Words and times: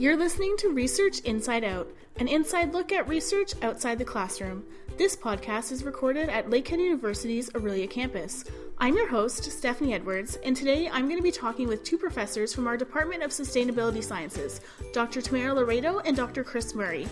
You're 0.00 0.16
listening 0.16 0.56
to 0.60 0.70
Research 0.70 1.20
Inside 1.26 1.62
Out, 1.62 1.86
an 2.16 2.26
inside 2.26 2.72
look 2.72 2.90
at 2.90 3.06
research 3.06 3.52
outside 3.60 3.98
the 3.98 4.04
classroom. 4.06 4.64
This 4.96 5.14
podcast 5.14 5.72
is 5.72 5.84
recorded 5.84 6.30
at 6.30 6.48
Lakehead 6.48 6.78
University's 6.78 7.50
Orillia 7.50 7.90
campus. 7.90 8.46
I'm 8.78 8.96
your 8.96 9.10
host, 9.10 9.44
Stephanie 9.44 9.92
Edwards, 9.92 10.36
and 10.36 10.56
today 10.56 10.88
I'm 10.88 11.04
going 11.04 11.18
to 11.18 11.22
be 11.22 11.30
talking 11.30 11.68
with 11.68 11.84
two 11.84 11.98
professors 11.98 12.54
from 12.54 12.66
our 12.66 12.78
Department 12.78 13.22
of 13.22 13.30
Sustainability 13.30 14.02
Sciences, 14.02 14.62
Dr. 14.94 15.20
Thamara 15.20 15.54
Laredo 15.54 15.98
and 15.98 16.16
Dr. 16.16 16.44
Chris 16.44 16.74
Murray. 16.74 17.06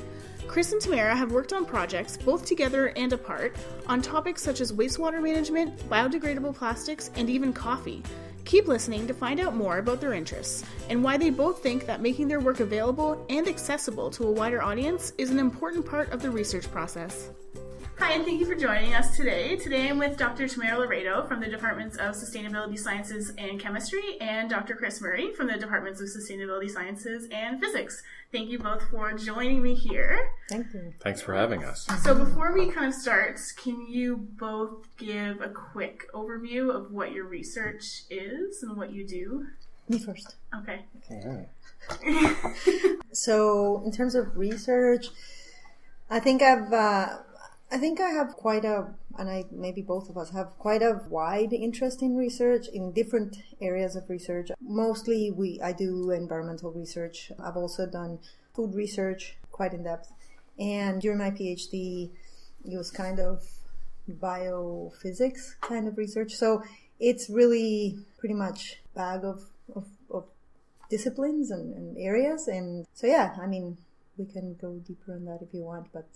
Chris 0.46 0.73
and 0.73 0.80
Thamara 0.80 1.14
have 1.14 1.30
worked 1.30 1.52
on 1.52 1.66
projects, 1.66 2.16
both 2.16 2.46
together 2.46 2.86
and 2.96 3.12
apart, 3.12 3.55
on 3.86 4.00
topics 4.00 4.41
such 4.43 4.62
as 4.62 4.73
wastewater 4.73 5.23
management, 5.23 5.77
biodegradable 5.91 6.55
plastics, 6.55 7.11
and 7.16 7.29
even 7.29 7.52
coffee. 7.52 8.02
Keep 8.48 8.66
listening 8.66 9.06
to 9.06 9.12
find 9.12 9.40
out 9.40 9.54
more 9.54 9.76
about 9.76 10.00
their 10.00 10.14
interests 10.14 10.64
and 10.88 11.04
why 11.04 11.18
they 11.18 11.28
both 11.28 11.62
think 11.62 11.84
that 11.84 12.00
making 12.00 12.28
their 12.28 12.40
work 12.40 12.60
available 12.60 13.22
and 13.28 13.46
accessible 13.46 14.08
to 14.12 14.26
a 14.26 14.30
wider 14.30 14.62
audience 14.62 15.12
is 15.18 15.28
an 15.28 15.38
important 15.38 15.84
part 15.84 16.10
of 16.12 16.23
the 16.23 16.30
research 16.30 16.73
process. 16.73 17.28
Hi, 17.98 18.12
and 18.12 18.25
thank 18.25 18.41
you 18.41 18.47
for 18.47 18.55
joining 18.55 18.95
us 18.95 19.16
today. 19.16 19.57
Today 19.57 19.88
I'm 19.88 19.98
with 19.98 20.16
Dr. 20.16 20.45
Thamara 20.45 20.79
Laredo 20.79 21.27
from 21.27 21.41
the 21.41 21.48
Departments 21.48 21.97
of 21.97 22.15
Sustainability 22.15 22.79
Sciences 22.79 23.33
and 23.37 23.59
Chemistry 23.61 24.19
and 24.21 24.48
Dr. 24.48 24.74
Chris 24.74 25.01
Murray 25.01 25.33
from 25.33 25.48
the 25.48 25.57
Departments 25.57 26.01
of 26.01 26.09
Sustainability 26.09 26.71
Sciences 26.71 27.29
and 27.33 27.61
Physics. 27.61 28.02
Thank 28.30 28.51
you 28.51 28.59
both 28.59 28.83
for 28.91 29.12
joining 29.15 29.62
me 29.62 29.74
here. 29.74 30.30
Thank 30.48 30.73
you. 30.73 30.95
Thanks 31.01 31.21
for 31.21 31.34
having 31.34 31.65
us. 31.65 31.88
So 32.05 32.15
before 32.15 32.52
we 32.55 32.71
kind 32.71 32.87
of 32.87 32.95
start, 32.95 33.41
can 33.57 33.87
you 33.88 34.29
both 34.38 34.87
give 34.96 35.41
a 35.41 35.49
quick 35.49 36.10
overview 36.15 36.74
of 36.74 36.93
what 36.93 37.12
your 37.12 37.27
research 37.27 38.02
is 38.10 38.62
and 38.62 38.77
what 38.77 38.93
you 38.93 39.07
do? 39.07 39.46
Me 39.88 39.99
first. 39.99 40.37
Okay. 40.55 40.85
Okay. 41.10 41.49
So, 43.10 43.83
in 43.85 43.91
terms 43.91 44.15
of 44.15 44.37
research, 44.37 45.09
I 46.09 46.21
think 46.21 46.41
I've, 46.41 46.73
uh, 46.73 47.16
I 47.71 47.77
think 47.77 48.01
I 48.01 48.11
have 48.11 48.35
quite 48.35 48.65
a, 48.65 48.88
and 49.19 49.29
I 49.29 49.45
maybe 49.51 49.83
both 49.83 50.09
of 50.09 50.16
us 50.16 50.30
have 50.30 50.59
quite 50.59 50.83
a 50.83 51.02
wide 51.09 51.52
interest 51.52 52.01
in 52.01 52.16
research 52.16 52.66
in 52.69 52.93
different 52.93 53.37
areas 53.61 53.95
of 53.95 54.09
research. 54.09 54.51
Mostly, 54.61 55.30
we 55.30 55.61
I 55.63 55.73
do 55.73 56.11
environmental 56.11 56.73
research. 56.73 57.30
I've 57.39 57.57
also 57.57 57.87
done 57.87 58.21
food 58.55 58.74
research 58.74 59.37
quite 59.52 59.74
in 59.74 59.85
depth, 59.85 60.11
and 60.59 61.01
during 61.02 61.19
my 61.19 61.30
PhD, 61.30 62.11
it 62.65 62.77
was 62.77 62.91
kind 62.91 63.21
of 63.21 63.46
biophysics 64.11 65.61
kind 65.61 65.87
of 65.89 65.99
research. 65.99 66.34
So 66.34 66.62
it's 66.99 67.28
really 67.28 67.99
pretty 68.19 68.34
much 68.34 68.81
bag 68.94 69.25
of, 69.25 69.44
of, 69.75 69.87
of 70.11 70.25
disciplines 70.91 71.50
and, 71.50 71.75
and 71.75 71.97
areas. 71.99 72.49
And 72.49 72.87
so, 72.94 73.06
yeah, 73.06 73.37
I 73.41 73.47
mean, 73.47 73.77
we 74.16 74.25
can 74.25 74.55
go 74.55 74.75
deeper 74.75 75.15
on 75.15 75.25
that 75.27 75.41
if 75.43 75.53
you 75.53 75.62
want, 75.62 75.89
but 75.93 76.06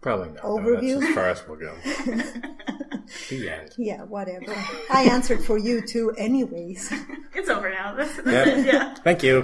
Probably 0.00 0.28
not. 0.30 0.42
Overview? 0.44 0.94
No, 0.94 1.00
that's 1.00 1.08
as 1.10 1.14
far 1.14 1.28
as 1.28 1.48
we'll 1.48 1.58
go. 1.58 1.74
the 3.30 3.50
end. 3.50 3.70
yeah, 3.76 4.02
whatever. 4.04 4.54
I 4.90 5.02
answered 5.10 5.42
for 5.44 5.58
you 5.58 5.80
too, 5.86 6.12
anyways. 6.16 6.92
It's 7.34 7.48
over 7.50 7.70
now. 7.70 7.94
That's, 7.94 8.16
that's 8.22 8.26
Yeah. 8.48 8.58
it. 8.58 8.66
Yeah. 8.66 8.94
Thank 9.04 9.22
you. 9.22 9.42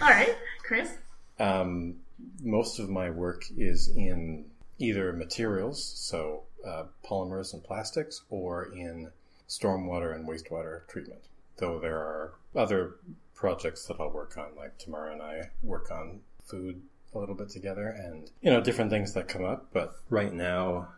All 0.00 0.08
right, 0.08 0.36
Chris. 0.64 0.92
Um, 1.40 1.96
most 2.42 2.78
of 2.78 2.88
my 2.88 3.10
work 3.10 3.44
is 3.56 3.88
in 3.96 4.44
either 4.78 5.12
materials, 5.12 5.82
so 5.84 6.42
uh, 6.66 6.84
polymers 7.04 7.54
and 7.54 7.64
plastics, 7.64 8.22
or 8.30 8.66
in 8.66 9.10
stormwater 9.48 10.14
and 10.14 10.28
wastewater 10.28 10.86
treatment. 10.86 11.22
Though 11.56 11.80
there 11.80 11.98
are 11.98 12.34
other 12.54 12.96
projects 13.34 13.86
that 13.86 13.96
I'll 13.98 14.10
work 14.10 14.36
on, 14.38 14.54
like 14.56 14.78
Thamara 14.78 15.12
and 15.12 15.22
I 15.22 15.50
work 15.64 15.90
on 15.90 16.20
food 16.44 16.82
a 17.14 17.18
little 17.18 17.34
bit 17.34 17.50
together, 17.50 17.88
and 17.88 18.30
you 18.40 18.50
know 18.50 18.60
different 18.60 18.90
things 18.90 19.12
that 19.14 19.28
come 19.28 19.44
up. 19.44 19.68
But 19.72 19.94
right 20.08 20.32
now, 20.32 20.88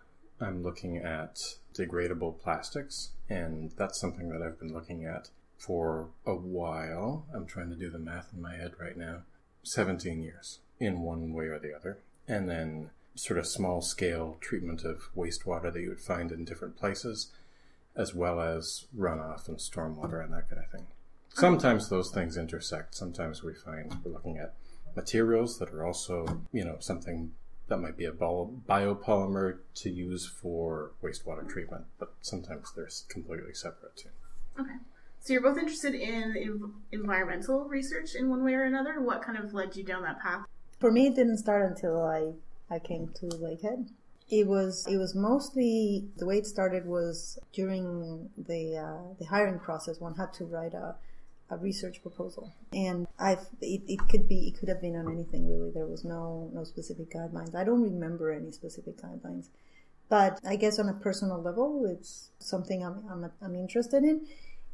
I'm 0.41 0.63
looking 0.63 0.99
at 0.99 1.39
degradable 1.75 2.41
plastics, 2.41 3.11
and 3.29 3.73
that's 3.77 4.01
something 4.01 4.29
that 4.31 4.43
I've 4.43 4.59
been 4.59 4.73
looking 4.73 5.05
at 5.05 5.31
for 5.59 6.09
a 6.27 6.35
while. 6.35 7.27
I'm 7.35 7.47
trying 7.47 7.71
to 7.71 7.77
do 7.77 7.91
the 7.91 7.99
math 7.99 8.29
in 8.35 8.43
my 8.43 8.57
head 8.57 8.73
right 8.79 8.97
now. 8.97 9.23
17 9.63 10.23
years 10.23 10.61
in 10.79 11.01
one 11.01 11.33
way 11.33 11.47
or 11.47 11.59
the 11.59 11.75
other. 11.75 11.99
And 12.29 12.49
then 12.49 12.91
sort 13.15 13.39
of 13.39 13.47
small 13.47 13.81
scale 13.81 14.37
treatment 14.41 14.85
of 14.85 15.09
wastewater 15.17 15.73
that 15.73 15.81
you 15.81 15.89
would 15.89 16.01
find 16.01 16.33
in 16.33 16.45
different 16.45 16.77
places, 16.77 17.31
as 17.97 18.15
well 18.15 18.41
as 18.41 18.87
runoff 18.97 19.49
and 19.49 19.59
stormwater 19.59 20.23
and 20.23 20.33
that 20.33 20.51
kind 20.51 20.63
of 20.63 20.71
thing. 20.71 20.87
Oh. 21.37 21.41
Sometimes 21.41 21.89
those 21.89 22.11
things 22.11 22.37
intersect. 22.37 22.95
Sometimes 22.95 23.43
we 23.43 23.55
find 23.55 23.97
we're 24.05 24.13
looking 24.13 24.39
at 24.39 24.55
materials 24.97 25.59
that 25.59 25.71
are 25.71 25.85
also, 25.85 26.43
you 26.53 26.65
know, 26.65 26.77
something 26.81 27.33
that 27.69 27.79
might 27.79 27.97
be 27.97 28.05
a 28.05 28.13
biopolymer 28.13 29.59
to 29.75 29.91
use 29.91 30.27
for 30.27 30.93
wastewater 31.03 31.49
treatment, 31.49 31.85
but 31.99 32.15
sometimes 32.21 32.73
they're 32.75 32.89
completely 33.09 33.55
separate 33.55 33.97
too. 33.97 34.11
Okay. 34.61 34.77
So 35.21 35.33
you're 35.33 35.43
both 35.43 35.57
interested 35.57 35.95
in 35.95 36.35
env- 36.35 36.73
environmental 36.93 37.65
research 37.65 38.15
in 38.15 38.29
one 38.29 38.45
way 38.45 38.55
or 38.55 38.65
another. 38.65 39.01
What 39.01 39.23
kind 39.23 39.39
of 39.39 39.55
led 39.55 39.75
you 39.75 39.83
down 39.83 40.03
that 40.03 40.21
path? 40.21 40.45
For 40.79 40.93
me, 40.93 41.07
it 41.07 41.17
didn't 41.17 41.39
start 41.39 41.63
until 41.71 42.03
I 42.03 42.33
I 42.71 42.79
came 42.79 43.09
to 43.21 43.27
Lakehead. 43.27 43.89
It 44.29 44.47
was 44.47 44.87
it 44.87 44.99
was 44.99 45.15
mostly 45.15 46.09
the 46.19 46.27
way 46.27 46.39
it 46.39 46.47
started 46.47 46.87
was 46.87 47.39
during 47.53 48.31
the 48.37 48.77
uh, 48.77 49.15
the 49.19 49.25
hiring 49.25 49.59
process. 49.59 50.01
One 50.01 50.15
had 50.15 50.33
to 50.35 50.45
write 50.45 50.75
a 50.75 50.97
a 51.51 51.57
research 51.57 52.01
proposal, 52.03 52.55
and 52.73 53.07
I 53.19 53.33
it, 53.61 53.83
it 53.87 54.01
could 54.09 54.29
be 54.29 54.49
it 54.49 54.59
could 54.59 54.69
have 54.69 54.81
been 54.81 54.97
on 54.97 55.13
anything 55.13 55.49
really. 55.49 55.71
There 55.71 55.87
was 55.87 56.05
no 56.05 56.51
no 56.55 56.65
specific 56.65 57.11
guidelines. 57.11 57.55
I 57.55 57.65
don't 57.65 57.83
remember 57.83 58.33
any 58.33 58.51
specific 58.53 58.97
guidelines, 58.97 59.49
but 60.09 60.41
I 60.47 60.57
guess 60.57 60.79
on 60.79 60.89
a 60.89 60.95
personal 60.95 61.41
level, 61.41 61.85
it's 61.87 62.31
something 62.39 62.85
I'm 62.85 63.05
I'm, 63.11 63.31
I'm 63.43 63.55
interested 63.55 64.05
in. 64.05 64.27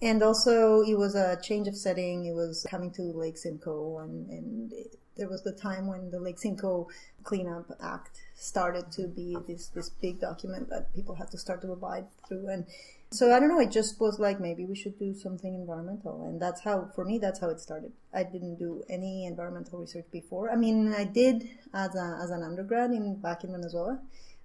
And 0.02 0.22
also, 0.22 0.80
it 0.80 0.94
was 0.94 1.14
a 1.14 1.38
change 1.42 1.68
of 1.68 1.76
setting. 1.76 2.24
It 2.24 2.32
was 2.32 2.66
coming 2.70 2.90
to 2.92 3.02
Lake 3.02 3.36
Simcoe, 3.36 3.98
and, 3.98 4.30
and 4.30 4.72
it, 4.72 4.96
there 5.16 5.28
was 5.28 5.42
the 5.42 5.52
time 5.52 5.86
when 5.86 6.10
the 6.10 6.18
Lake 6.18 6.38
Simcoe 6.38 6.88
Cleanup 7.22 7.70
Act 7.82 8.22
started 8.34 8.90
to 8.92 9.06
be 9.06 9.36
this 9.46 9.68
this 9.68 9.90
big 9.90 10.18
document 10.20 10.70
that 10.70 10.94
people 10.94 11.14
had 11.16 11.30
to 11.32 11.38
start 11.38 11.60
to 11.62 11.72
abide 11.72 12.06
through. 12.26 12.48
And 12.48 12.64
so 13.12 13.32
I 13.34 13.40
don't 13.40 13.48
know. 13.48 13.60
It 13.60 13.72
just 13.72 14.00
was 14.00 14.18
like 14.20 14.40
maybe 14.40 14.64
we 14.64 14.76
should 14.76 14.98
do 14.98 15.14
something 15.14 15.52
environmental, 15.54 16.26
and 16.26 16.40
that's 16.40 16.60
how 16.62 16.90
for 16.94 17.04
me 17.04 17.18
that's 17.18 17.40
how 17.40 17.48
it 17.48 17.60
started. 17.60 17.92
I 18.14 18.22
didn't 18.22 18.56
do 18.56 18.84
any 18.88 19.26
environmental 19.26 19.80
research 19.80 20.06
before. 20.12 20.50
I 20.50 20.56
mean, 20.56 20.94
I 20.94 21.04
did 21.04 21.48
as 21.74 21.94
a, 21.96 22.18
as 22.22 22.30
an 22.30 22.42
undergrad 22.42 22.90
in 22.90 23.16
back 23.16 23.42
in 23.42 23.50
Venezuela 23.52 24.00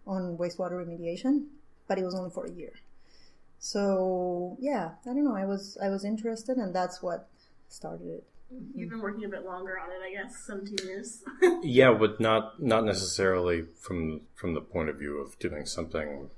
on 0.07 0.37
wastewater 0.37 0.83
remediation, 0.83 1.45
but 1.87 1.99
it 1.99 2.03
was 2.03 2.15
only 2.15 2.31
for 2.31 2.45
a 2.45 2.51
year. 2.51 2.73
So 3.59 4.57
yeah, 4.59 4.91
I 5.03 5.13
don't 5.13 5.25
know. 5.25 5.35
I 5.35 5.45
was 5.45 5.77
I 5.81 5.89
was 5.89 6.03
interested, 6.03 6.57
and 6.57 6.73
that's 6.75 7.03
what 7.03 7.27
started 7.69 8.07
it. 8.07 8.23
You've 8.73 8.89
been 8.89 9.01
working 9.01 9.25
a 9.25 9.29
bit 9.29 9.43
longer 9.43 9.77
on 9.79 9.89
it, 9.89 10.01
I 10.05 10.23
guess, 10.23 10.45
17 10.45 10.87
years. 10.87 11.23
Yeah, 11.63 11.93
but 11.93 12.19
not 12.19 12.61
not 12.61 12.83
necessarily 12.85 13.65
from 13.79 14.21
from 14.33 14.53
the 14.53 14.61
point 14.61 14.89
of 14.89 14.97
view 14.97 15.19
of 15.19 15.37
doing 15.39 15.65
something 15.65 16.29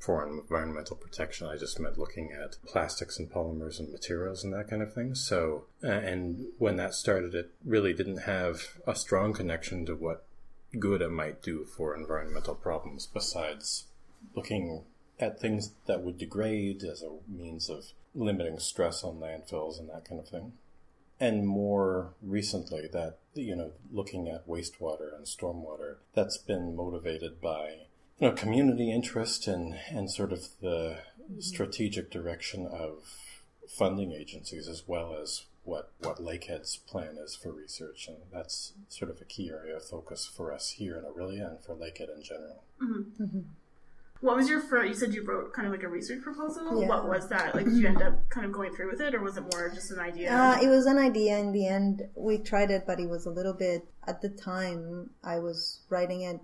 for 0.00 0.26
environmental 0.26 0.96
protection. 0.96 1.46
I 1.46 1.56
just 1.56 1.78
meant 1.78 1.98
looking 1.98 2.32
at 2.32 2.56
plastics 2.66 3.18
and 3.18 3.30
polymers 3.30 3.78
and 3.78 3.92
materials 3.92 4.42
and 4.42 4.52
that 4.54 4.68
kind 4.68 4.82
of 4.82 4.92
thing. 4.92 5.14
So, 5.14 5.66
and 5.82 6.46
when 6.58 6.76
that 6.76 6.94
started, 6.94 7.34
it 7.34 7.50
really 7.64 7.92
didn't 7.92 8.22
have 8.22 8.78
a 8.86 8.96
strong 8.96 9.34
connection 9.34 9.84
to 9.86 9.94
what 9.94 10.24
good 10.78 11.02
it 11.02 11.10
might 11.10 11.42
do 11.42 11.64
for 11.64 11.94
environmental 11.94 12.54
problems, 12.54 13.06
besides 13.06 13.84
looking 14.34 14.84
at 15.20 15.38
things 15.38 15.72
that 15.86 16.02
would 16.02 16.16
degrade 16.16 16.82
as 16.82 17.02
a 17.02 17.10
means 17.30 17.68
of 17.68 17.92
limiting 18.14 18.58
stress 18.58 19.04
on 19.04 19.16
landfills 19.16 19.78
and 19.78 19.90
that 19.90 20.08
kind 20.08 20.18
of 20.18 20.28
thing 20.28 20.52
and 21.20 21.46
more 21.46 22.14
recently 22.22 22.88
that 22.92 23.18
you 23.34 23.54
know 23.54 23.70
looking 23.92 24.26
at 24.26 24.48
wastewater 24.48 25.14
and 25.14 25.26
stormwater 25.26 25.96
that's 26.14 26.38
been 26.38 26.74
motivated 26.74 27.40
by 27.40 27.74
you 28.20 28.28
know 28.28 28.34
community 28.34 28.92
interest 28.92 29.46
and 29.48 29.76
and 29.90 30.10
sort 30.10 30.32
of 30.32 30.48
the 30.60 30.98
strategic 31.38 32.10
direction 32.10 32.66
of 32.66 33.16
funding 33.68 34.12
agencies 34.12 34.68
as 34.68 34.84
well 34.86 35.16
as 35.20 35.46
what 35.64 35.92
what 36.00 36.18
Lakehead's 36.18 36.76
plan 36.76 37.16
is 37.22 37.34
for 37.34 37.50
research 37.52 38.08
and 38.08 38.18
that's 38.32 38.72
sort 38.88 39.10
of 39.10 39.20
a 39.20 39.24
key 39.24 39.50
area 39.50 39.76
of 39.76 39.84
focus 39.84 40.26
for 40.26 40.52
us 40.52 40.70
here 40.72 40.96
in 40.96 41.04
Orillia 41.04 41.48
and 41.50 41.64
for 41.64 41.74
Lakehead 41.74 42.14
in 42.14 42.22
general. 42.22 42.62
What 44.20 44.36
was 44.36 44.50
your 44.50 44.60
first? 44.60 44.88
You 44.88 44.94
said 44.94 45.14
you 45.14 45.24
wrote 45.24 45.54
kind 45.54 45.66
of 45.66 45.72
like 45.72 45.82
a 45.82 45.88
research 45.88 46.22
proposal. 46.22 46.82
Yeah. 46.82 46.88
What 46.88 47.08
was 47.08 47.28
that? 47.30 47.54
Like, 47.54 47.64
did 47.64 47.74
you 47.74 47.86
end 47.86 48.02
up 48.02 48.28
kind 48.28 48.44
of 48.44 48.52
going 48.52 48.74
through 48.74 48.90
with 48.90 49.00
it, 49.00 49.14
or 49.14 49.20
was 49.20 49.38
it 49.38 49.44
more 49.50 49.70
just 49.74 49.90
an 49.92 49.98
idea? 49.98 50.30
Uh, 50.30 50.58
it 50.60 50.68
was 50.68 50.84
an 50.84 50.98
idea. 50.98 51.38
In 51.38 51.52
the 51.52 51.66
end, 51.66 52.06
we 52.14 52.36
tried 52.36 52.70
it, 52.70 52.84
but 52.86 53.00
it 53.00 53.08
was 53.08 53.24
a 53.24 53.30
little 53.30 53.54
bit. 53.54 53.86
At 54.06 54.20
the 54.20 54.28
time, 54.28 55.08
I 55.24 55.38
was 55.38 55.80
writing 55.88 56.20
it, 56.20 56.38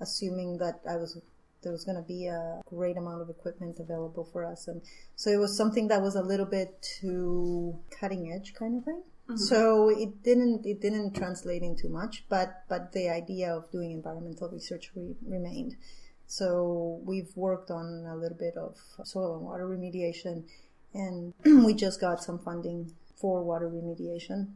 assuming 0.00 0.58
that 0.58 0.80
I 0.88 0.96
was 0.96 1.20
there 1.62 1.72
was 1.72 1.84
going 1.84 1.96
to 1.96 2.06
be 2.06 2.26
a 2.26 2.60
great 2.66 2.96
amount 2.96 3.20
of 3.20 3.28
equipment 3.28 3.78
available 3.80 4.28
for 4.32 4.44
us, 4.44 4.68
and 4.68 4.80
so 5.16 5.30
it 5.30 5.38
was 5.38 5.56
something 5.56 5.88
that 5.88 6.00
was 6.00 6.14
a 6.14 6.22
little 6.22 6.46
bit 6.46 6.80
too 7.00 7.78
cutting 7.90 8.32
edge 8.32 8.54
kind 8.54 8.78
of 8.78 8.84
thing. 8.84 9.02
Mm-hmm. 9.28 9.36
So 9.36 9.90
it 9.90 10.22
didn't 10.22 10.64
it 10.64 10.80
didn't 10.80 11.14
translate 11.14 11.62
into 11.62 11.88
much, 11.88 12.24
but 12.28 12.62
but 12.68 12.92
the 12.92 13.10
idea 13.10 13.54
of 13.54 13.70
doing 13.70 13.90
environmental 13.90 14.48
research 14.48 14.90
re- 14.94 15.16
remained. 15.26 15.76
So 16.26 17.00
we've 17.04 17.30
worked 17.36 17.70
on 17.70 18.06
a 18.06 18.14
little 18.14 18.36
bit 18.38 18.56
of 18.56 18.76
soil 19.04 19.36
and 19.36 19.44
water 19.44 19.66
remediation, 19.66 20.44
and 20.94 21.34
we 21.44 21.74
just 21.74 22.00
got 22.00 22.22
some 22.22 22.38
funding 22.38 22.92
for 23.16 23.42
water 23.42 23.68
remediation, 23.68 24.52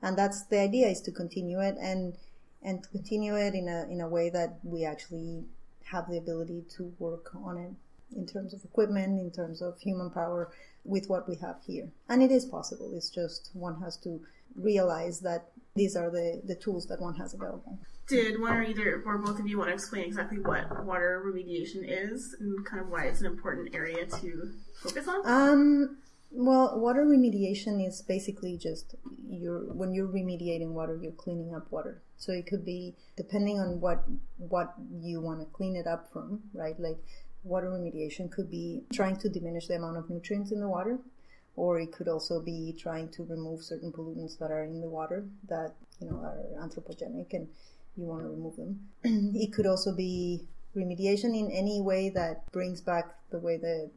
and 0.00 0.16
that's 0.16 0.46
the 0.46 0.58
idea 0.58 0.88
is 0.88 1.00
to 1.02 1.10
continue 1.10 1.60
it 1.60 1.76
and 1.80 2.16
and 2.64 2.82
to 2.82 2.88
continue 2.88 3.36
it 3.36 3.54
in 3.54 3.68
a 3.68 3.86
in 3.90 4.00
a 4.00 4.08
way 4.08 4.30
that 4.30 4.58
we 4.64 4.84
actually 4.84 5.44
have 5.84 6.08
the 6.08 6.18
ability 6.18 6.64
to 6.76 6.92
work 6.98 7.30
on 7.34 7.58
it 7.58 7.70
in 8.16 8.26
terms 8.26 8.54
of 8.54 8.64
equipment, 8.64 9.20
in 9.20 9.30
terms 9.30 9.60
of 9.60 9.78
human 9.78 10.10
power, 10.10 10.50
with 10.84 11.08
what 11.08 11.28
we 11.28 11.36
have 11.36 11.56
here. 11.66 11.88
And 12.08 12.22
it 12.22 12.30
is 12.30 12.44
possible. 12.44 12.92
It's 12.94 13.10
just 13.10 13.50
one 13.52 13.80
has 13.80 13.96
to 13.98 14.20
realize 14.56 15.20
that 15.20 15.50
these 15.74 15.96
are 15.96 16.10
the, 16.10 16.40
the 16.44 16.54
tools 16.54 16.86
that 16.86 17.00
one 17.00 17.14
has 17.16 17.34
available. 17.34 17.78
Did 18.06 18.40
one 18.40 18.52
or 18.52 18.62
either 18.62 19.02
or 19.04 19.18
both 19.18 19.40
of 19.40 19.48
you 19.48 19.58
want 19.58 19.70
to 19.70 19.74
explain 19.74 20.04
exactly 20.04 20.38
what 20.38 20.84
water 20.84 21.22
remediation 21.26 21.84
is 21.84 22.36
and 22.38 22.64
kind 22.66 22.82
of 22.82 22.88
why 22.90 23.04
it's 23.04 23.20
an 23.20 23.26
important 23.26 23.74
area 23.74 24.06
to 24.06 24.52
focus 24.82 25.08
on? 25.08 25.22
Um, 25.24 25.98
well, 26.36 26.78
water 26.78 27.04
remediation 27.04 27.86
is 27.86 28.02
basically 28.02 28.56
just 28.56 28.96
you're 29.28 29.60
when 29.72 29.94
you're 29.94 30.08
remediating 30.08 30.68
water, 30.68 30.98
you're 31.00 31.12
cleaning 31.12 31.54
up 31.54 31.70
water. 31.70 32.02
So 32.16 32.32
it 32.32 32.46
could 32.46 32.64
be 32.64 32.94
depending 33.16 33.60
on 33.60 33.80
what 33.80 34.04
what 34.38 34.74
you 35.00 35.20
want 35.20 35.40
to 35.40 35.46
clean 35.46 35.76
it 35.76 35.86
up 35.86 36.12
from, 36.12 36.40
right? 36.52 36.78
Like 36.78 36.98
water 37.44 37.70
remediation 37.70 38.30
could 38.30 38.50
be 38.50 38.82
trying 38.92 39.16
to 39.18 39.28
diminish 39.28 39.68
the 39.68 39.76
amount 39.76 39.96
of 39.96 40.10
nutrients 40.10 40.50
in 40.50 40.60
the 40.60 40.68
water, 40.68 40.98
or 41.56 41.78
it 41.78 41.92
could 41.92 42.08
also 42.08 42.40
be 42.40 42.74
trying 42.78 43.08
to 43.10 43.24
remove 43.24 43.62
certain 43.62 43.92
pollutants 43.92 44.38
that 44.38 44.50
are 44.50 44.64
in 44.64 44.80
the 44.80 44.88
water 44.88 45.24
that 45.48 45.74
you 46.00 46.10
know 46.10 46.16
are 46.16 46.66
anthropogenic 46.66 47.32
and 47.32 47.48
you 47.96 48.06
want 48.06 48.22
to 48.22 48.28
remove 48.28 48.56
them. 48.56 48.80
it 49.04 49.52
could 49.52 49.66
also 49.66 49.94
be 49.94 50.48
remediation 50.76 51.38
in 51.38 51.50
any 51.50 51.80
way 51.80 52.08
that 52.10 52.50
brings 52.52 52.80
back 52.80 53.14
the 53.30 53.38
way 53.38 53.56
the 53.56 53.90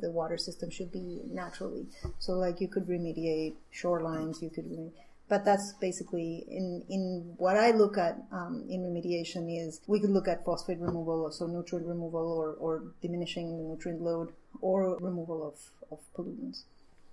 the 0.00 0.10
water 0.10 0.36
system 0.36 0.70
should 0.70 0.92
be 0.92 1.20
naturally. 1.30 1.86
So 2.18 2.32
like 2.32 2.60
you 2.60 2.68
could 2.68 2.86
remediate 2.86 3.54
shorelines, 3.72 4.42
you 4.42 4.50
could 4.50 4.66
remediate 4.66 4.92
but 5.28 5.44
that's 5.44 5.72
basically 5.74 6.44
in 6.48 6.84
in 6.88 7.34
what 7.38 7.56
I 7.56 7.70
look 7.70 7.96
at 7.96 8.18
um, 8.30 8.64
in 8.68 8.82
remediation 8.82 9.48
is 9.48 9.80
we 9.86 9.98
could 10.00 10.10
look 10.10 10.28
at 10.28 10.44
phosphate 10.44 10.78
removal, 10.78 11.22
or 11.22 11.32
so 11.32 11.46
nutrient 11.46 11.86
removal, 11.86 12.20
or, 12.20 12.52
or 12.52 12.82
diminishing 13.00 13.56
the 13.56 13.64
nutrient 13.64 14.02
load, 14.02 14.32
or 14.60 14.96
removal 14.98 15.46
of, 15.48 15.54
of 15.90 16.00
pollutants. 16.14 16.64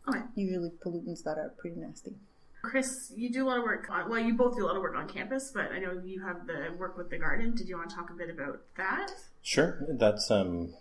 Okay. 0.08 0.20
Usually 0.36 0.72
pollutants 0.84 1.24
that 1.24 1.38
are 1.38 1.54
pretty 1.58 1.78
nasty. 1.78 2.14
Chris, 2.62 3.12
you 3.16 3.32
do 3.32 3.46
a 3.46 3.48
lot 3.48 3.58
of 3.58 3.64
work 3.64 3.88
on, 3.90 4.10
well, 4.10 4.20
you 4.20 4.34
both 4.34 4.56
do 4.56 4.66
a 4.66 4.68
lot 4.68 4.76
of 4.76 4.82
work 4.82 4.96
on 4.96 5.08
campus, 5.08 5.52
but 5.54 5.72
I 5.72 5.80
know 5.80 6.00
you 6.04 6.22
have 6.22 6.46
the 6.46 6.76
work 6.78 6.98
with 6.98 7.10
the 7.10 7.18
garden. 7.18 7.56
Did 7.56 7.68
you 7.68 7.78
want 7.78 7.90
to 7.90 7.96
talk 7.96 8.10
a 8.10 8.14
bit 8.14 8.30
about 8.30 8.62
that? 8.78 9.12
Sure. 9.42 9.84
That's 9.90 10.30
um, 10.30 10.76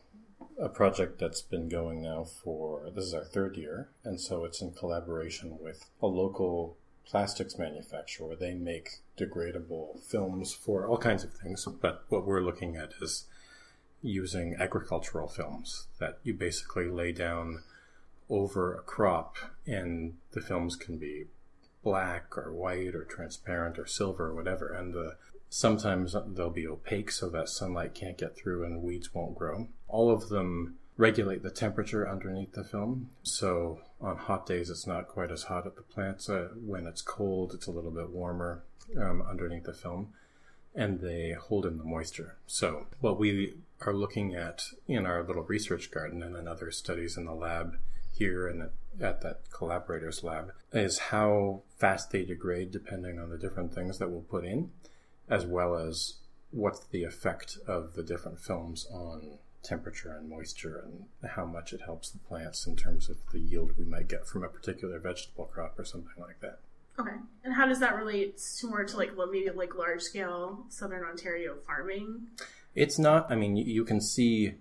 a 0.61 0.69
project 0.69 1.19
that's 1.19 1.43
been 1.43 1.69
going 1.69 2.03
now 2.03 2.25
for, 2.25 2.91
this 2.95 3.05
is 3.05 3.15
our 3.15 3.25
third 3.25 3.57
year, 3.57 3.89
and 4.05 4.21
so 4.21 4.45
it's 4.45 4.61
in 4.61 4.73
collaboration 4.73 5.59
with 5.61 5.87
a 6.03 6.07
local 6.07 6.77
plastics 7.07 7.59
manufacturer. 7.59 8.37
They 8.37 8.55
make 8.55 8.99
degradable 9.19 10.03
films 10.05 10.53
for 10.53 10.87
all 10.87 10.99
kinds 10.99 11.25
of 11.25 11.33
things, 11.33 11.67
but 11.81 12.05
what 12.09 12.27
we're 12.27 12.43
looking 12.43 12.77
at 12.77 12.93
is 13.01 13.27
using 14.03 14.55
agricultural 14.59 15.29
films 15.29 15.89
that 15.99 16.19
you 16.23 16.35
basically 16.35 16.89
lay 16.89 17.13
down 17.13 17.63
over 18.29 18.75
a 18.75 18.83
crop, 18.83 19.37
and 19.67 20.15
the 20.33 20.41
films 20.41 20.77
can 20.77 20.99
be 20.99 21.27
black 21.83 22.37
or 22.37 22.53
white 22.53 22.95
or 22.95 23.05
transparent 23.05 23.79
or 23.79 23.87
silver 23.87 24.29
or 24.29 24.35
whatever, 24.35 24.73
and 24.73 24.95
the 24.95 25.17
sometimes 25.49 26.15
they'll 26.29 26.51
be 26.51 26.67
opaque 26.67 27.11
so 27.11 27.29
that 27.29 27.49
sunlight 27.49 27.95
can't 27.95 28.17
get 28.17 28.37
through 28.37 28.65
and 28.65 28.83
weeds 28.83 29.13
won't 29.13 29.37
grow. 29.37 29.69
All 29.89 30.11
of 30.11 30.29
them 30.29 30.77
regulate 30.97 31.43
the 31.43 31.51
temperature 31.51 32.09
underneath 32.09 32.53
the 32.53 32.63
film. 32.63 33.11
So 33.23 33.81
on 34.01 34.17
hot 34.17 34.47
days, 34.47 34.71
it's 34.71 34.87
not 34.87 35.09
quite 35.09 35.31
as 35.31 35.45
hot 35.45 35.67
at 35.67 35.77
the 35.77 35.83
plants. 35.83 36.29
Uh, 36.29 36.49
when 36.55 36.87
it's 36.87 37.03
cold, 37.03 37.53
it's 37.55 37.67
a 37.67 37.71
little 37.71 37.91
bit 37.91 38.11
warmer 38.11 38.63
um, 38.97 39.23
underneath 39.23 39.65
the 39.65 39.73
film. 39.73 40.13
And 40.75 41.01
they 41.01 41.33
hold 41.33 41.67
in 41.67 41.79
the 41.79 41.85
moisture. 41.85 42.37
So 42.47 42.87
what 43.01 43.19
we 43.19 43.55
are 43.81 43.95
looking 43.95 44.35
at 44.35 44.63
in 44.87 45.05
our 45.05 45.25
little 45.25 45.43
research 45.43 45.91
garden 45.91 46.23
and 46.23 46.37
in 46.37 46.47
other 46.47 46.71
studies 46.71 47.17
in 47.17 47.25
the 47.25 47.35
lab 47.35 47.77
here 48.21 48.47
and 48.47 48.69
at 49.01 49.23
that 49.23 49.41
collaborators 49.51 50.23
lab 50.23 50.53
is 50.73 50.99
how 50.99 51.63
fast 51.79 52.11
they 52.11 52.23
degrade 52.23 52.71
depending 52.71 53.19
on 53.19 53.31
the 53.31 53.39
different 53.39 53.75
things 53.75 53.99
that 53.99 54.11
we'll 54.11 54.21
put 54.21 54.45
in, 54.45 54.71
as 55.29 55.47
well 55.47 55.75
as 55.75 56.19
what's 56.51 56.87
the 56.89 57.03
effect 57.03 57.57
of 57.67 57.95
the 57.95 58.03
different 58.03 58.39
films 58.39 58.87
on 58.93 59.39
temperature 59.63 60.15
and 60.17 60.29
moisture 60.29 60.85
and 60.85 61.31
how 61.31 61.47
much 61.47 61.73
it 61.73 61.81
helps 61.83 62.11
the 62.11 62.19
plants 62.19 62.67
in 62.67 62.77
terms 62.77 63.09
of 63.09 63.17
the 63.33 63.39
yield 63.39 63.73
we 63.79 63.85
might 63.85 64.09
get 64.09 64.27
from 64.27 64.45
a 64.45 64.49
particular 64.49 64.99
vegetable 64.99 65.47
crop 65.47 65.79
or 65.79 65.85
something 65.85 66.13
like 66.19 66.41
that. 66.41 66.59
Okay. 66.99 67.17
And 67.45 67.55
how 67.55 67.67
does 67.67 67.81
that 67.81 67.97
relate 67.97 68.39
to 68.59 68.67
more 68.67 68.85
to 68.85 68.97
like 68.97 69.13
maybe 69.31 69.49
like 69.55 69.75
large 69.75 70.03
scale 70.03 70.67
southern 70.69 71.05
Ontario 71.05 71.57
farming? 71.67 72.27
It's 72.75 72.99
not, 72.99 73.31
I 73.31 73.37
mean, 73.37 73.57
you 73.57 73.85
can 73.85 74.01
see 74.01 74.55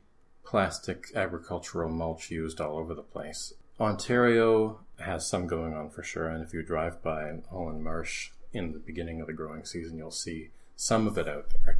plastic 0.43 1.11
agricultural 1.15 1.89
mulch 1.89 2.31
used 2.31 2.59
all 2.59 2.77
over 2.77 2.93
the 2.93 3.01
place. 3.01 3.53
Ontario 3.79 4.79
has 4.99 5.27
some 5.27 5.47
going 5.47 5.73
on 5.73 5.89
for 5.89 6.03
sure, 6.03 6.27
and 6.27 6.43
if 6.43 6.53
you 6.53 6.61
drive 6.61 7.01
by 7.01 7.31
Holland 7.49 7.83
Marsh 7.83 8.31
in 8.51 8.73
the 8.73 8.79
beginning 8.79 9.21
of 9.21 9.27
the 9.27 9.33
growing 9.33 9.63
season, 9.63 9.97
you'll 9.97 10.11
see 10.11 10.49
some 10.75 11.07
of 11.07 11.17
it 11.17 11.27
out 11.27 11.51
there. 11.51 11.77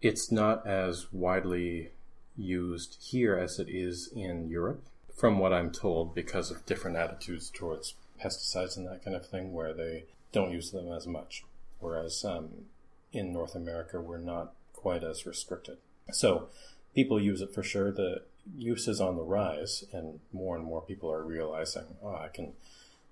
It's 0.00 0.32
not 0.32 0.66
as 0.66 1.12
widely 1.12 1.90
used 2.36 2.96
here 3.00 3.36
as 3.36 3.58
it 3.58 3.68
is 3.68 4.08
in 4.08 4.48
Europe, 4.48 4.82
from 5.14 5.38
what 5.38 5.52
I'm 5.52 5.70
told, 5.70 6.14
because 6.14 6.50
of 6.50 6.66
different 6.66 6.96
attitudes 6.96 7.50
towards 7.50 7.94
pesticides 8.20 8.76
and 8.76 8.86
that 8.86 9.04
kind 9.04 9.16
of 9.16 9.26
thing, 9.26 9.52
where 9.52 9.72
they 9.72 10.04
don't 10.32 10.50
use 10.50 10.70
them 10.70 10.90
as 10.90 11.06
much. 11.06 11.44
Whereas 11.78 12.24
um, 12.24 12.66
in 13.12 13.32
North 13.32 13.54
America, 13.54 14.00
we're 14.00 14.18
not 14.18 14.54
quite 14.72 15.04
as 15.04 15.26
restricted. 15.26 15.78
So 16.10 16.48
people 16.94 17.20
use 17.20 17.40
it 17.40 17.54
for 17.54 17.62
sure. 17.62 17.92
The 17.92 18.22
use 18.56 18.88
is 18.88 19.00
on 19.00 19.16
the 19.16 19.22
rise, 19.22 19.84
and 19.92 20.20
more 20.32 20.56
and 20.56 20.64
more 20.64 20.82
people 20.82 21.10
are 21.10 21.22
realizing, 21.22 21.84
oh, 22.02 22.14
I 22.14 22.28
can 22.28 22.52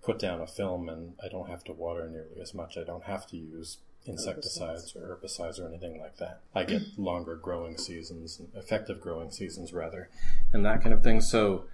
put 0.02 0.18
down 0.18 0.40
a 0.40 0.46
film 0.46 0.88
and 0.88 1.14
I 1.22 1.28
don't 1.28 1.50
have 1.50 1.62
to 1.64 1.72
water 1.72 2.08
nearly 2.08 2.40
as 2.40 2.54
much. 2.54 2.78
I 2.78 2.84
don't 2.84 3.04
have 3.04 3.26
to 3.28 3.36
use 3.36 3.78
insecticides 4.06 4.96
or 4.96 5.02
herbicides 5.02 5.60
or 5.60 5.68
anything 5.68 6.00
like 6.00 6.16
that. 6.16 6.40
I 6.54 6.64
get 6.64 6.82
longer 6.98 7.36
growing 7.36 7.76
seasons, 7.76 8.40
effective 8.54 9.00
growing 9.00 9.30
seasons 9.30 9.72
rather, 9.72 10.08
and 10.52 10.64
that 10.64 10.82
kind 10.82 10.94
of 10.94 11.02
thing. 11.02 11.20
So 11.20 11.64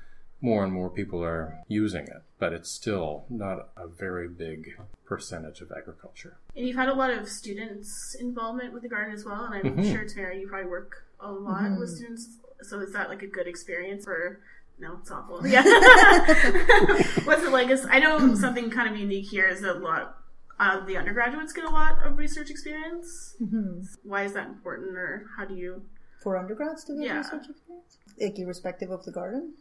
more 0.40 0.64
and 0.64 0.72
more 0.72 0.90
people 0.90 1.24
are 1.24 1.60
using 1.68 2.04
it, 2.04 2.22
but 2.38 2.52
it's 2.52 2.70
still 2.70 3.24
not 3.30 3.70
a 3.76 3.86
very 3.86 4.28
big 4.28 4.76
percentage 5.04 5.60
of 5.60 5.72
agriculture. 5.72 6.36
And 6.54 6.66
you've 6.66 6.76
had 6.76 6.88
a 6.88 6.94
lot 6.94 7.10
of 7.10 7.28
students' 7.28 8.14
involvement 8.18 8.74
with 8.74 8.82
the 8.82 8.88
garden 8.88 9.14
as 9.14 9.24
well, 9.24 9.44
and 9.44 9.54
I'm 9.54 9.76
mm-hmm. 9.76 9.92
sure 9.92 10.04
Thamara, 10.04 10.38
you 10.38 10.48
probably 10.48 10.68
work 10.68 11.05
a 11.20 11.30
lot 11.30 11.62
mm-hmm. 11.62 11.80
with 11.80 11.90
students. 11.90 12.38
So 12.62 12.80
is 12.80 12.92
that 12.92 13.08
like 13.08 13.22
a 13.22 13.26
good 13.26 13.46
experience 13.46 14.04
for? 14.04 14.40
No, 14.78 14.98
it's 15.00 15.10
awful. 15.10 15.46
Yeah. 15.46 15.62
What's 17.24 17.42
it 17.42 17.50
like? 17.50 17.70
I 17.90 17.98
know 17.98 18.34
something 18.34 18.70
kind 18.70 18.92
of 18.92 18.96
unique 19.00 19.28
here 19.28 19.48
is 19.48 19.62
that 19.62 19.76
a 19.76 19.78
lot 19.78 20.16
uh, 20.58 20.84
the 20.86 20.96
undergraduates 20.96 21.52
get 21.52 21.64
a 21.64 21.70
lot 21.70 22.04
of 22.04 22.16
research 22.18 22.50
experience. 22.50 23.36
Mm-hmm. 23.40 23.82
Why 24.04 24.24
is 24.24 24.32
that 24.32 24.46
important, 24.46 24.96
or 24.96 25.26
how 25.36 25.44
do 25.44 25.54
you? 25.54 25.82
For 26.22 26.36
undergrads 26.38 26.84
to 26.84 26.94
get 26.94 27.04
yeah. 27.04 27.18
research 27.18 27.46
experience, 27.48 27.98
like 28.18 28.38
irrespective 28.38 28.90
of 28.90 29.04
the 29.04 29.12
garden. 29.12 29.54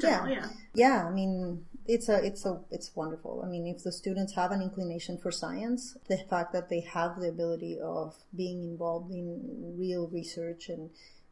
General, 0.00 0.28
yeah. 0.28 0.48
yeah, 0.74 0.98
yeah. 0.98 1.06
I 1.06 1.10
mean, 1.10 1.64
it's 1.86 2.08
a, 2.08 2.24
it's 2.24 2.46
a, 2.46 2.60
it's 2.70 2.94
wonderful. 2.94 3.42
I 3.44 3.48
mean, 3.48 3.66
if 3.66 3.82
the 3.82 3.92
students 3.92 4.34
have 4.34 4.52
an 4.52 4.62
inclination 4.62 5.18
for 5.18 5.30
science, 5.30 5.96
the 6.08 6.18
fact 6.18 6.52
that 6.52 6.68
they 6.68 6.80
have 6.80 7.20
the 7.20 7.28
ability 7.28 7.78
of 7.80 8.14
being 8.34 8.64
involved 8.64 9.12
in 9.12 9.74
real 9.78 10.08
research 10.08 10.68
and 10.68 10.90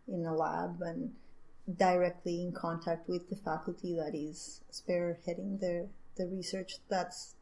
in 0.09 0.27
a 0.27 0.35
lab 0.35 0.83
and 0.83 1.13
directly 1.77 2.43
in 2.43 2.53
contact 2.53 3.09
with 3.09 3.31
the 3.31 3.37
faculty 3.37 3.95
that 3.95 4.15
is 4.15 4.61
spearheading 4.71 5.61
the 5.61 5.89
the 6.17 6.27
research, 6.27 6.75
that's 6.91 7.37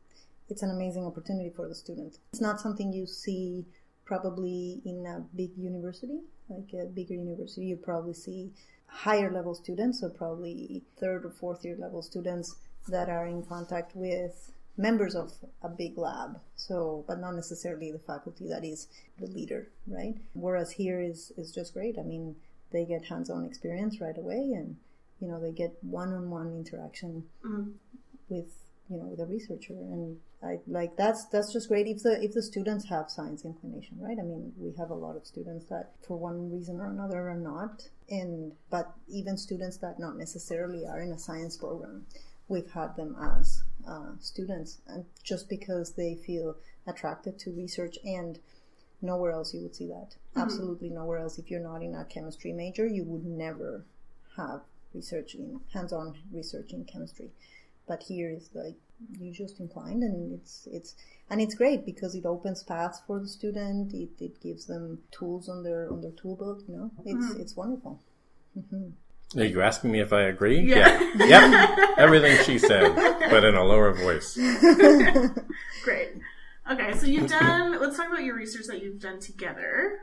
it's 0.48 0.62
an 0.62 0.70
amazing 0.70 1.04
opportunity 1.04 1.50
for 1.50 1.68
the 1.68 1.74
student. 1.74 2.18
It's 2.32 2.40
not 2.40 2.60
something 2.60 2.92
you 2.92 3.06
see 3.06 3.66
probably 4.04 4.80
in 4.84 5.06
a 5.06 5.24
big 5.36 5.50
university, 5.56 6.20
like 6.48 6.72
a 6.74 6.86
bigger 6.86 7.14
university. 7.14 7.66
You 7.66 7.76
probably 7.76 8.14
see 8.14 8.50
higher 8.86 9.32
level 9.32 9.54
students, 9.54 10.00
so 10.00 10.08
probably 10.08 10.82
third 10.98 11.24
or 11.24 11.30
fourth 11.30 11.64
year 11.64 11.76
level 11.78 12.02
students 12.02 12.56
that 12.90 13.08
are 13.08 13.26
in 13.26 13.42
contact 13.44 13.94
with 13.94 14.52
members 14.76 15.14
of 15.14 15.32
a 15.62 15.68
big 15.68 15.98
lab. 15.98 16.40
So, 16.56 17.04
but 17.06 17.20
not 17.20 17.34
necessarily 17.34 17.92
the 17.92 17.98
faculty 17.98 18.48
that 18.48 18.64
is 18.64 18.88
the 19.18 19.26
leader, 19.26 19.68
right? 19.86 20.14
Whereas 20.34 20.72
here 20.72 21.00
is 21.00 21.32
is 21.36 21.52
just 21.52 21.74
great. 21.74 21.98
I 21.98 22.02
mean, 22.02 22.36
they 22.72 22.84
get 22.84 23.04
hands-on 23.06 23.44
experience 23.44 24.00
right 24.00 24.16
away, 24.16 24.52
and 24.54 24.76
you 25.20 25.28
know 25.28 25.40
they 25.40 25.52
get 25.52 25.76
one-on-one 25.82 26.52
interaction 26.52 27.24
mm-hmm. 27.44 27.70
with 28.28 28.48
you 28.88 28.96
know 28.98 29.04
with 29.04 29.20
a 29.20 29.26
researcher 29.26 29.74
and 29.74 30.18
I 30.42 30.58
like 30.66 30.96
that's 30.96 31.26
that's 31.26 31.52
just 31.52 31.68
great 31.68 31.86
if 31.86 32.02
the 32.02 32.22
if 32.22 32.32
the 32.32 32.42
students 32.42 32.88
have 32.88 33.10
science 33.10 33.44
inclination 33.44 33.98
right 34.00 34.16
I 34.18 34.22
mean 34.22 34.52
we 34.56 34.72
have 34.78 34.90
a 34.90 34.94
lot 34.94 35.16
of 35.16 35.26
students 35.26 35.66
that 35.66 35.92
for 36.06 36.16
one 36.16 36.50
reason 36.50 36.80
or 36.80 36.90
another 36.90 37.28
are 37.28 37.38
not 37.38 37.88
and 38.08 38.52
but 38.70 38.92
even 39.08 39.36
students 39.36 39.76
that 39.78 40.00
not 40.00 40.16
necessarily 40.16 40.86
are 40.86 41.00
in 41.00 41.12
a 41.12 41.18
science 41.18 41.56
program 41.56 42.06
we've 42.50 42.70
had 42.72 42.96
them 42.96 43.16
as 43.38 43.62
uh, 43.88 44.12
students 44.18 44.82
and 44.88 45.04
just 45.22 45.48
because 45.48 45.94
they 45.94 46.14
feel 46.14 46.56
attracted 46.86 47.38
to 47.38 47.52
research 47.52 47.96
and 48.04 48.38
nowhere 49.00 49.32
else 49.32 49.54
you 49.54 49.62
would 49.62 49.74
see 49.74 49.86
that. 49.86 50.10
Mm-hmm. 50.10 50.40
Absolutely 50.40 50.90
nowhere 50.90 51.18
else. 51.18 51.38
If 51.38 51.50
you're 51.50 51.60
not 51.60 51.82
in 51.82 51.94
a 51.94 52.04
chemistry 52.04 52.52
major 52.52 52.86
you 52.86 53.04
would 53.04 53.24
never 53.24 53.86
have 54.36 54.60
research 54.92 55.34
in 55.34 55.60
hands-on 55.72 56.18
research 56.32 56.72
in 56.72 56.84
chemistry. 56.84 57.30
But 57.86 58.02
here 58.02 58.30
is 58.30 58.50
like 58.52 58.74
you're 59.18 59.32
just 59.32 59.60
inclined 59.60 60.02
and 60.02 60.32
it's 60.32 60.68
it's 60.70 60.94
and 61.30 61.40
it's 61.40 61.54
great 61.54 61.86
because 61.86 62.14
it 62.14 62.26
opens 62.26 62.62
paths 62.64 63.00
for 63.06 63.20
the 63.20 63.28
student. 63.28 63.94
It, 63.94 64.10
it 64.18 64.40
gives 64.42 64.66
them 64.66 64.98
tools 65.10 65.48
on 65.48 65.62
their 65.62 65.90
on 65.90 66.00
their 66.02 66.12
tool 66.12 66.36
belt 66.36 66.62
you 66.68 66.76
know? 66.76 66.90
It's 67.06 67.24
mm-hmm. 67.24 67.40
it's 67.40 67.56
wonderful 67.56 68.02
mm-hmm. 68.58 68.90
Are 69.36 69.44
you 69.44 69.62
asking 69.62 69.92
me 69.92 70.00
if 70.00 70.12
I 70.12 70.22
agree? 70.22 70.60
Yeah. 70.60 70.98
Yeah. 71.16 71.76
Yep. 71.76 71.98
Everything 71.98 72.44
she 72.44 72.58
said, 72.58 72.94
but 73.30 73.44
in 73.44 73.54
a 73.54 73.64
lower 73.64 73.92
voice. 73.92 74.36
Great. 75.84 76.10
Okay, 76.70 76.92
so 76.96 77.06
you've 77.06 77.30
done. 77.30 77.80
Let's 77.80 77.96
talk 77.96 78.08
about 78.08 78.24
your 78.24 78.36
research 78.36 78.66
that 78.66 78.82
you've 78.82 79.00
done 79.00 79.20
together. 79.20 80.00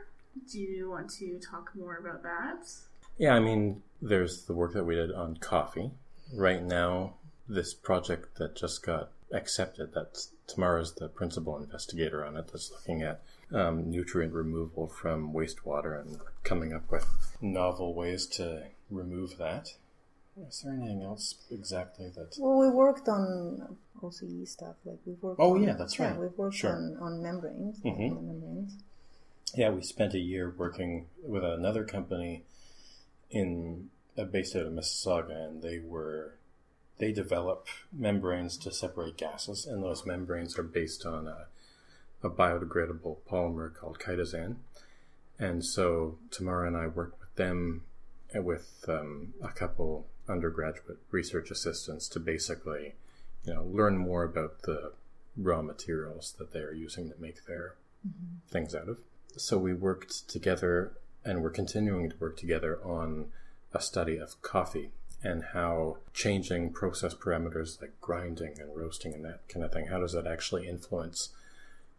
Do 0.50 0.58
you 0.58 0.90
want 0.90 1.10
to 1.14 1.38
talk 1.38 1.70
more 1.74 1.96
about 1.96 2.22
that? 2.22 2.70
Yeah, 3.18 3.34
I 3.34 3.40
mean, 3.40 3.82
there's 4.00 4.44
the 4.44 4.54
work 4.54 4.72
that 4.74 4.84
we 4.84 4.94
did 4.94 5.12
on 5.12 5.36
coffee. 5.36 5.90
Right 6.34 6.62
now, 6.62 7.14
this 7.48 7.74
project 7.74 8.36
that 8.38 8.56
just 8.56 8.82
got 8.82 9.10
accepted, 9.32 9.92
that 9.94 10.26
Thamara's 10.46 10.92
the 10.94 11.08
principal 11.08 11.58
investigator 11.58 12.24
on 12.24 12.36
it, 12.36 12.48
that's 12.52 12.70
looking 12.70 13.02
at 13.02 13.20
um, 13.52 13.90
nutrient 13.90 14.32
removal 14.32 14.86
from 14.86 15.32
wastewater 15.32 16.00
and 16.00 16.18
coming 16.44 16.72
up 16.72 16.90
with 16.90 17.06
novel 17.40 17.94
ways 17.94 18.26
to 18.26 18.64
remove 18.90 19.38
that. 19.38 19.74
Is 20.48 20.62
there 20.62 20.72
anything 20.74 21.02
else 21.02 21.34
exactly 21.50 22.08
that? 22.10 22.36
well 22.38 22.58
we 22.58 22.68
worked 22.70 23.08
on 23.08 23.76
OCE 24.02 24.46
stuff 24.48 24.76
like 24.84 24.98
we've 25.04 25.20
worked 25.22 25.40
Oh, 25.40 25.56
on, 25.56 25.62
yeah, 25.64 25.72
that's 25.74 25.98
right. 25.98 26.16
we've 26.16 26.36
worked 26.38 26.54
Sure. 26.56 26.76
on, 26.76 26.96
on 27.00 27.22
membranes 27.22 27.80
Mhm. 27.80 28.16
on 28.16 28.26
membranes 28.26 28.76
Yeah, 29.54 29.70
we 29.70 29.82
spent 29.82 30.14
a 30.14 30.18
year 30.20 30.50
working 30.56 31.06
with 31.26 31.42
another 31.42 31.84
company 31.84 32.44
in 33.30 33.90
uh, 34.16 34.24
based 34.24 34.54
out 34.56 34.66
of 34.66 34.72
Mississauga, 34.72 35.46
and 35.48 35.62
they 35.62 35.78
were 35.78 36.34
they 36.98 37.12
develop 37.12 37.66
membranes 37.92 38.56
to 38.58 38.72
separate 38.72 39.16
gases, 39.16 39.64
and 39.66 39.82
those 39.84 40.04
membranes 40.04 40.58
are 40.58 40.64
based 40.64 41.06
on 41.06 41.28
a, 41.28 41.46
a 42.24 42.28
biodegradable 42.30 43.18
polymer 43.30 43.72
called 43.72 43.98
chitosan. 44.00 44.56
And 45.38 45.64
so 45.64 46.18
Thamara 46.30 46.66
and 46.66 46.76
I 46.76 46.88
worked 46.88 47.20
with 47.20 47.32
them 47.36 47.84
with 48.34 48.84
um, 48.88 49.34
a 49.42 49.48
couple 49.48 50.06
undergraduate 50.28 50.98
research 51.10 51.50
assistants 51.50 52.08
to 52.08 52.20
basically, 52.20 52.94
you 53.44 53.54
know, 53.54 53.64
learn 53.64 53.96
more 53.96 54.24
about 54.24 54.62
the 54.62 54.92
raw 55.36 55.62
materials 55.62 56.34
that 56.38 56.52
they 56.52 56.60
are 56.60 56.72
using 56.72 57.08
to 57.08 57.14
make 57.18 57.46
their 57.46 57.74
things 58.50 58.74
out 58.74 58.88
of. 58.88 58.98
So 59.36 59.58
we 59.58 59.72
worked 59.72 60.28
together 60.28 60.92
and 61.24 61.42
we're 61.42 61.50
continuing 61.50 62.10
to 62.10 62.16
work 62.18 62.36
together 62.36 62.78
on 62.84 63.26
a 63.72 63.80
study 63.80 64.16
of 64.16 64.40
coffee 64.42 64.90
and 65.22 65.42
how 65.52 65.98
changing 66.14 66.72
process 66.72 67.14
parameters 67.14 67.80
like 67.80 68.00
grinding 68.00 68.58
and 68.60 68.76
roasting 68.76 69.14
and 69.14 69.24
that 69.24 69.48
kind 69.48 69.64
of 69.64 69.72
thing, 69.72 69.86
how 69.86 69.98
does 69.98 70.12
that 70.12 70.26
actually 70.26 70.68
influence 70.68 71.30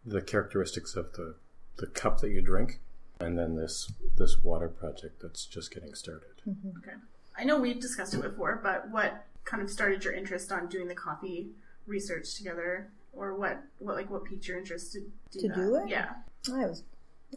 the 0.05 0.21
characteristics 0.21 0.95
of 0.95 1.13
the, 1.13 1.35
the 1.77 1.87
cup 1.87 2.21
that 2.21 2.29
you 2.29 2.41
drink? 2.41 2.79
And 3.19 3.37
then 3.37 3.55
this 3.55 3.91
this 4.17 4.43
water 4.43 4.69
project 4.69 5.21
that's 5.21 5.45
just 5.45 5.73
getting 5.73 5.93
started. 5.93 6.29
Okay. 6.47 6.95
I 7.37 7.43
know 7.43 7.59
we've 7.59 7.79
discussed 7.79 8.13
it 8.13 8.21
before, 8.21 8.59
but 8.63 8.89
what 8.89 9.25
kind 9.45 9.61
of 9.63 9.69
started 9.69 10.03
your 10.03 10.13
interest 10.13 10.51
on 10.51 10.67
doing 10.67 10.87
the 10.87 10.95
coffee 10.95 11.49
research 11.85 12.35
together, 12.35 12.89
or 13.13 13.35
what, 13.35 13.61
what 13.79 13.95
like 13.95 14.09
what 14.09 14.25
piqued 14.25 14.47
your 14.47 14.57
interest 14.57 14.93
to 14.93 15.01
do 15.31 15.39
To 15.41 15.47
that? 15.49 15.55
do 15.55 15.75
it? 15.75 15.89
Yeah. 15.89 16.09
I 16.53 16.65
was, 16.65 16.83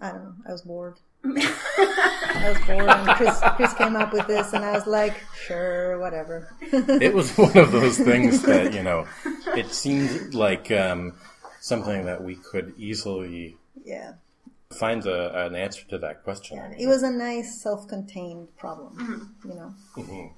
I 0.01 0.11
don't 0.13 0.23
know, 0.25 0.35
I 0.49 0.53
was 0.53 0.63
bored. 0.63 0.99
I 1.25 2.49
was 2.57 2.67
bored, 2.67 2.89
and 2.89 3.09
Chris, 3.17 3.41
Chris 3.57 3.75
came 3.75 3.95
up 3.97 4.13
with 4.13 4.27
this, 4.27 4.53
and 4.53 4.65
I 4.65 4.73
was 4.73 4.87
like, 4.87 5.15
sure, 5.37 5.99
whatever. 6.01 6.55
it 6.61 7.13
was 7.15 7.37
one 7.37 7.57
of 7.57 7.71
those 7.73 7.97
things 7.99 8.43
that 8.43 8.73
you 8.75 8.83
know 8.83 9.07
it 9.57 9.71
seemed 9.73 10.35
like 10.35 10.71
um, 10.73 11.15
something 11.61 12.05
that 12.07 12.23
we 12.23 12.35
could 12.37 12.75
easily 12.77 13.57
yeah, 13.85 14.15
find 14.73 15.05
a, 15.07 15.47
an 15.47 15.55
answer 15.55 15.87
to 15.89 15.99
that 15.99 16.25
question. 16.25 16.57
yeah. 16.57 16.73
It 16.79 16.87
was 16.87 17.03
a 17.03 17.11
nice, 17.11 17.63
self-contained 17.63 18.57
problem, 18.57 19.35
you 19.45 19.55
know, 19.55 19.75
mhm. 19.97 20.33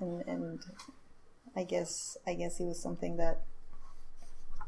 and 0.00 0.22
and 0.26 0.60
I 1.56 1.64
guess 1.64 2.16
I 2.26 2.34
guess 2.34 2.60
it 2.60 2.64
was 2.64 2.80
something 2.80 3.16
that 3.16 3.42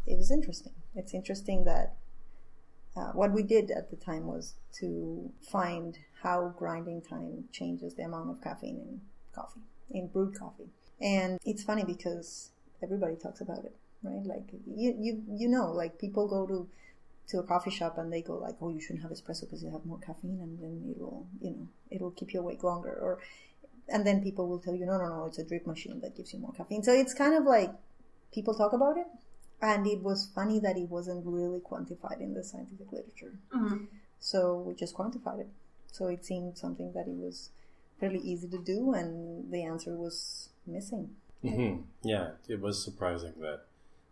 it 0.07 0.17
was 0.17 0.31
interesting. 0.31 0.73
It's 0.95 1.15
interesting 1.15 1.65
that 1.65 1.97
uh, 2.97 3.13
what 3.13 3.33
we 3.33 3.43
did 3.43 3.71
at 3.71 3.91
the 3.91 3.97
time 3.97 4.27
was 4.27 4.55
to 4.81 5.31
find 5.51 5.99
how 6.23 6.55
grinding 6.59 7.03
time 7.03 7.45
changes 7.53 7.95
the 7.95 8.03
amount 8.03 8.31
of 8.31 8.43
caffeine 8.43 8.77
in 8.77 9.01
coffee, 9.35 9.61
in 9.91 10.09
brewed 10.09 10.39
coffee. 10.39 10.69
And 11.01 11.39
it's 11.45 11.65
funny 11.65 11.85
because 11.85 12.51
everybody 12.83 13.17
talks 13.17 13.41
about 13.41 13.65
it, 13.65 13.75
right? 14.03 14.25
Like 14.25 14.45
you, 14.67 14.95
you, 14.99 15.23
you 15.31 15.49
know, 15.49 15.73
like 15.73 15.99
people 15.99 16.29
go 16.29 16.47
to 16.47 16.69
to 17.29 17.39
a 17.39 17.43
coffee 17.43 17.71
shop 17.71 17.99
and 17.99 18.13
they 18.13 18.23
go 18.23 18.37
like, 18.37 18.57
"Oh, 18.61 18.69
you 18.69 18.81
shouldn't 18.81 19.03
have 19.03 19.13
espresso 19.13 19.43
because 19.43 19.63
you 19.63 19.71
have 19.71 19.85
more 19.87 19.99
caffeine, 19.99 20.41
and 20.41 20.59
then 20.61 20.95
it'll, 20.95 21.27
you 21.41 21.51
know, 21.51 21.69
it'll 21.91 22.11
keep 22.11 22.33
you 22.35 22.41
awake 22.41 22.63
longer." 22.63 22.91
Or, 23.01 23.19
and 23.89 24.07
then 24.07 24.23
people 24.23 24.49
will 24.49 24.59
tell 24.59 24.75
you, 24.75 24.87
"No, 24.87 24.99
no, 24.99 25.09
no, 25.09 25.27
it's 25.27 25.39
a 25.39 25.45
drip 25.45 25.67
machine 25.67 26.01
that 26.01 26.17
gives 26.17 26.33
you 26.33 26.39
more 26.41 26.53
caffeine." 26.53 26.83
So 26.83 26.93
it's 26.93 27.15
kind 27.15 27.35
of 27.35 27.45
like 27.45 27.73
people 28.33 28.55
talk 28.55 28.73
about 28.73 28.97
it, 28.99 29.07
and 29.61 29.87
it 29.87 30.03
was 30.03 30.27
funny 30.35 30.59
that 30.61 30.77
it 30.77 30.89
wasn't 30.89 31.25
really 31.25 31.61
quantified 31.61 32.21
in 32.21 32.35
the 32.35 32.43
scientific 32.45 32.91
literature. 32.93 33.33
Mhm. 33.55 33.87
So 34.19 34.59
we 34.61 34.75
just 34.75 34.95
quantified 34.95 35.41
it. 35.41 35.49
So 35.93 36.07
it 36.07 36.25
seemed 36.25 36.57
something 36.59 36.93
that 36.93 37.07
it 37.07 37.17
was 37.17 37.51
fairly 38.01 38.21
easy 38.21 38.49
to 38.49 38.59
do, 38.59 38.93
and 38.95 39.51
the 39.53 39.63
answer 39.63 39.95
was 39.97 40.49
missing. 40.67 41.17
hmm 41.43 41.83
Yeah, 42.03 42.33
it 42.49 42.61
was 42.61 42.83
surprising 42.85 43.35
that. 43.41 43.67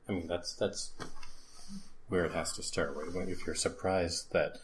I 0.09 0.13
mean, 0.13 0.27
that's 0.27 0.55
that's 0.55 0.93
where 2.11 2.27
it 2.27 2.33
has 2.33 2.53
to 2.53 2.63
start. 2.63 2.95
Right? 2.95 3.29
If 3.29 3.47
you're 3.47 3.55
surprised 3.55 4.33
that 4.33 4.59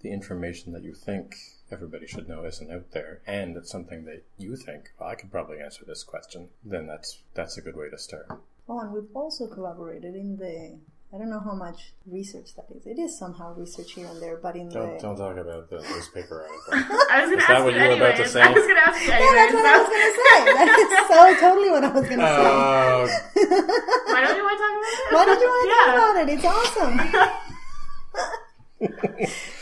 the 0.00 0.12
information 0.12 0.72
that 0.72 0.82
you 0.82 0.94
think 0.94 1.36
everybody 1.70 2.06
should 2.06 2.28
know 2.28 2.44
isn't 2.44 2.70
out 2.70 2.90
there, 2.92 3.20
and 3.26 3.56
it's 3.56 3.70
something 3.70 4.04
that 4.06 4.24
you 4.38 4.56
think, 4.56 4.90
well, 4.98 5.10
I 5.10 5.14
could 5.14 5.30
probably 5.30 5.60
answer 5.60 5.84
this 5.84 6.02
question, 6.02 6.48
then 6.64 6.86
that's 6.86 7.18
that's 7.34 7.58
a 7.58 7.62
good 7.62 7.76
way 7.76 7.90
to 7.90 7.98
start. 7.98 8.26
Oh, 8.68 8.80
and 8.80 8.92
we've 8.92 9.14
also 9.14 9.46
collaborated 9.46 10.14
in 10.14 10.36
the. 10.38 10.78
I 11.14 11.18
don't 11.18 11.28
know 11.28 11.40
how 11.40 11.52
much 11.54 11.92
research 12.06 12.54
that 12.56 12.64
is. 12.74 12.86
It 12.86 12.98
is 12.98 13.18
somehow 13.18 13.54
research 13.54 13.92
here 13.92 14.06
and 14.06 14.20
there, 14.22 14.38
but 14.38 14.56
in 14.56 14.70
Don't 14.70 14.94
the. 14.96 15.02
don't 15.02 15.16
talk 15.18 15.36
about 15.36 15.68
the 15.68 15.76
newsper 15.82 16.20
article. 16.20 16.96
I 17.10 17.20
was 17.20 17.28
going 17.28 17.38
Is 17.38 17.44
to 17.46 17.52
that 17.52 17.64
what 17.64 17.74
you 17.74 17.80
you 17.82 17.88
were 17.88 17.94
about 17.96 18.16
to 18.16 18.28
say? 18.28 18.40
I 18.40 18.50
was 18.50 18.62
going 18.62 18.76
to 18.76 18.86
ask 18.88 19.02
you 19.02 19.08
Yeah, 19.08 19.18
that's 19.36 19.52
what 19.52 19.66
I 19.66 19.78
was 19.78 19.88
gonna 19.92 20.14
say. 20.16 20.38
That 20.56 20.68
is 20.72 20.88
so 21.08 21.20
totally 21.40 21.70
what 21.70 21.84
I 21.84 21.88
was 21.92 22.08
gonna 22.08 22.22
say. 22.22 22.48
Oh, 22.48 23.04
Why 24.12 24.20
don't 24.24 24.36
you 24.36 24.42
want 24.42 24.56
to 24.56 24.62
talk 24.64 24.72
about 24.78 24.88
it? 24.88 25.12
Why 25.14 25.24
don't 25.26 25.40
you 25.40 25.48
want 25.52 25.62
to 25.62 25.68
Yeah. 25.68 25.84
talk 25.84 25.96
about 26.00 26.16
it? 26.22 26.28
It's 26.32 26.46
awesome. 26.48 26.96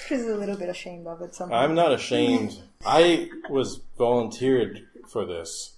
Chris 0.06 0.20
is 0.20 0.28
a 0.28 0.36
little 0.36 0.56
bit 0.56 0.68
ashamed 0.68 1.06
of 1.08 1.20
it. 1.22 1.34
Somehow. 1.34 1.56
I'm 1.56 1.74
not 1.74 1.92
ashamed. 1.92 2.58
I 2.86 3.28
was 3.48 3.80
volunteered 3.98 4.86
for 5.08 5.24
this. 5.26 5.74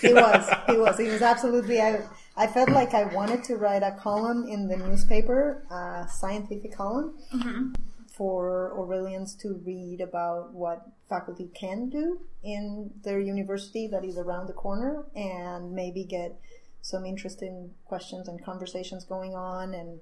He 0.00 0.12
was. 0.12 0.48
He 0.66 0.76
was. 0.76 0.98
He 0.98 1.04
was 1.08 1.22
absolutely. 1.22 1.80
I. 1.80 2.00
I 2.36 2.46
felt 2.46 2.70
like 2.70 2.94
I 2.94 3.04
wanted 3.04 3.44
to 3.44 3.56
write 3.56 3.82
a 3.82 3.92
column 3.92 4.46
in 4.48 4.66
the 4.66 4.76
newspaper, 4.76 5.64
a 5.70 6.08
scientific 6.08 6.74
column, 6.74 7.14
mm-hmm. 7.32 7.74
for 8.08 8.72
Orillians 8.76 9.38
to 9.42 9.60
read 9.64 10.00
about 10.00 10.52
what 10.52 10.86
faculty 11.08 11.48
can 11.54 11.88
do 11.90 12.20
in 12.42 12.90
their 13.04 13.20
university 13.20 13.86
that 13.88 14.04
is 14.04 14.18
around 14.18 14.48
the 14.48 14.52
corner, 14.52 15.04
and 15.14 15.72
maybe 15.72 16.04
get 16.04 16.40
some 16.82 17.06
interesting 17.06 17.70
questions 17.84 18.28
and 18.28 18.44
conversations 18.44 19.04
going 19.04 19.34
on, 19.34 19.72
and 19.72 20.00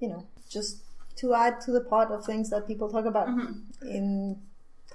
you 0.00 0.08
know, 0.08 0.26
just 0.48 0.82
to 1.16 1.34
add 1.34 1.60
to 1.62 1.72
the 1.72 1.80
pot 1.80 2.10
of 2.10 2.24
things 2.24 2.50
that 2.50 2.66
people 2.66 2.90
talk 2.90 3.04
about 3.04 3.28
mm-hmm. 3.28 3.86
in 3.86 4.40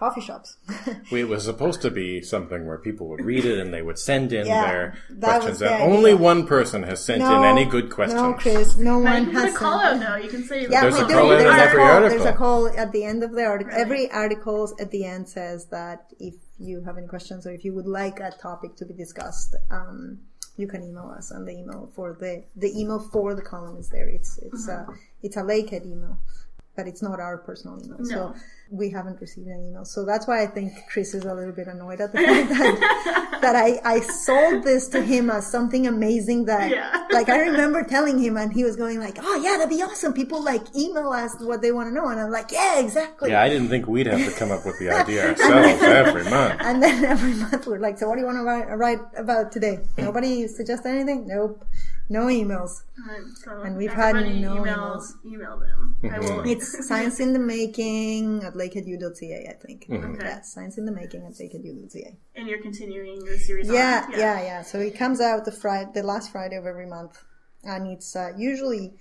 coffee 0.04 0.22
shops. 0.30 0.50
We, 1.12 1.22
it 1.22 1.30
was 1.36 1.44
supposed 1.52 1.82
to 1.86 1.92
be 2.02 2.08
something 2.34 2.62
where 2.68 2.78
people 2.88 3.06
would 3.12 3.24
read 3.32 3.46
it 3.52 3.58
and 3.64 3.70
they 3.76 3.84
would 3.88 4.00
send 4.00 4.34
in 4.40 4.46
Yeah, 4.48 4.66
their 4.68 4.86
that 5.24 5.44
was 5.44 5.60
questions. 5.60 5.60
the 5.60 5.70
And 5.72 5.84
idea. 5.84 5.96
only 5.96 6.14
one 6.32 6.42
person 6.56 6.80
has 6.92 7.00
sent 7.10 7.22
in 7.22 7.44
any 7.54 7.66
good 7.76 7.88
questions. 7.98 8.22
No, 8.22 8.34
Chris, 8.44 8.78
no 8.78 9.00
No, 9.00 9.12
one 9.12 9.26
you 9.26 9.32
can 9.32 9.36
put 9.36 9.46
has 9.46 9.56
a 9.56 9.58
call 9.64 9.80
sent- 9.82 10.04
out 10.04 10.08
though. 10.10 10.24
You 10.26 10.30
can 10.36 10.44
say 10.50 10.58
Yeah, 10.74 10.82
There's 10.82 11.00
a 11.00 11.08
do. 11.08 11.14
call 11.14 11.30
There's 11.30 11.42
in 11.42 11.48
a 11.60 11.62
every 11.68 11.82
call. 11.84 11.92
article. 11.98 12.18
There's 12.18 12.34
a 12.36 12.38
call 12.44 12.62
at 12.84 12.90
the 12.96 13.04
end 13.12 13.22
of 13.28 13.32
the 13.38 13.46
article. 13.54 13.72
Really? 13.74 13.82
Every 13.86 14.04
article 14.24 14.60
at 14.84 14.90
the 14.96 15.04
end 15.14 15.24
says 15.38 15.60
that 15.78 16.00
if 16.30 16.36
you 16.68 16.76
have 16.88 16.98
any 17.02 17.08
questions 17.16 17.42
or 17.48 17.52
if 17.58 17.62
you 17.66 17.74
would 17.78 17.88
like 18.02 18.18
a 18.20 18.32
topic 18.50 18.72
to 18.80 18.86
be 18.86 18.96
discussed, 19.06 19.52
um, 19.80 20.20
you 20.62 20.68
can 20.68 20.82
email 20.90 21.10
us, 21.18 21.32
and 21.32 21.48
the 21.48 21.54
email 21.62 21.82
for 21.96 22.08
the 22.24 22.34
the 22.64 22.72
email 22.80 23.00
for 23.14 23.28
the 23.40 23.46
column 23.54 23.78
is 23.84 23.90
there. 23.96 24.08
It's 24.18 24.32
it's 24.48 24.66
Mm-hmm. 24.68 24.92
a 24.92 24.96
it's 25.26 25.38
a 25.38 25.44
Lakehead 25.52 25.86
email, 25.94 26.16
but 26.76 26.88
it's 26.88 27.02
not 27.02 27.20
our 27.20 27.38
personal 27.38 27.78
email. 27.84 27.98
No. 28.00 28.06
So 28.06 28.36
we 28.72 28.90
haven't 28.90 29.20
received 29.20 29.50
any 29.50 29.68
email. 29.68 29.84
So 29.84 30.06
that's 30.06 30.26
why 30.28 30.42
I 30.44 30.48
think 30.48 30.72
Chris 30.90 31.14
is 31.14 31.26
a 31.26 31.34
little 31.34 31.52
bit 31.52 31.68
annoyed 31.68 32.00
at 32.00 32.14
the 32.14 32.20
fact 32.20 32.50
that, 32.50 33.38
that 33.42 33.56
I, 33.56 33.80
I 33.84 34.00
sold 34.00 34.64
this 34.64 34.88
to 34.90 35.02
him 35.02 35.30
as 35.30 35.52
something 35.52 35.88
amazing 35.88 36.46
that 36.46 36.70
Yeah. 36.72 37.06
like 37.12 37.28
I 37.28 37.40
remember 37.42 37.84
telling 37.84 38.18
him 38.18 38.38
and 38.38 38.54
he 38.54 38.64
was 38.64 38.78
going 38.78 39.00
like, 39.00 39.18
Oh 39.22 39.42
yeah, 39.44 39.58
that'd 39.58 39.70
be 39.70 39.82
awesome. 39.84 40.14
People 40.14 40.42
like 40.42 40.64
email 40.74 41.10
us 41.10 41.36
what 41.42 41.62
they 41.62 41.74
want 41.74 41.90
to 41.90 41.94
know 41.94 42.08
and 42.08 42.20
I'm 42.20 42.32
like, 42.32 42.52
Yeah, 42.52 42.80
exactly. 42.80 43.32
Yeah, 43.32 43.42
I 43.42 43.50
didn't 43.50 43.68
think 43.68 43.88
we'd 43.88 44.08
have 44.08 44.26
to 44.32 44.40
come 44.40 44.52
up 44.52 44.66
with 44.66 44.80
the 44.80 44.90
idea 45.02 45.32
ourselves 45.32 45.84
every 45.84 46.24
month. 46.24 46.62
And 46.62 46.82
then 46.82 47.04
every 47.04 47.34
month 47.34 47.68
we're 47.68 47.80
like, 47.80 47.98
So 48.00 48.08
what 48.08 48.16
do 48.16 48.22
you 48.22 48.28
want 48.28 48.38
to 48.38 48.44
write, 48.44 48.70
write 48.78 49.00
about 49.18 49.52
today? 49.52 49.80
Nobody 49.98 50.48
suggest 50.48 50.86
anything? 50.86 51.28
Nope. 51.28 51.66
No 52.12 52.26
emails. 52.26 52.84
And, 53.10 53.38
so 53.38 53.62
And 53.62 53.78
we've 53.78 53.94
had 53.94 54.16
no 54.16 54.22
email, 54.22 55.02
email 55.26 55.58
them. 55.58 55.96
I 56.04 56.08
mm-hmm. 56.08 56.36
will. 56.36 56.52
It's 56.52 56.86
science 56.90 57.22
in 57.22 57.32
the 57.32 57.40
making 57.40 58.44
at 58.44 58.54
lakeheadu.ca, 58.54 59.48
I 59.48 59.54
think. 59.54 59.88
Mm-hmm. 59.88 60.16
Okay. 60.16 60.26
Yes, 60.26 60.54
science 60.54 60.78
in 60.78 60.84
the 60.84 60.92
making 60.92 61.26
at 61.26 61.32
lakeheadu.ca. 61.32 62.18
and 62.36 62.50
you're 62.50 62.62
continuing 62.62 63.24
the 63.24 63.38
series. 63.38 63.70
on. 63.70 63.76
Yeah, 63.76 64.08
yeah, 64.12 64.44
yeah. 64.44 64.62
So 64.62 64.78
it 64.80 64.98
comes 64.98 65.22
out 65.22 65.46
the 65.46 65.54
Friday, 65.54 65.90
the 65.94 66.04
last 66.04 66.34
Friday 66.34 66.58
of 66.58 66.66
every 66.66 66.86
month, 66.86 67.24
and 67.64 67.88
it's 67.88 68.14
uh, 68.14 68.34
usually 68.38 68.94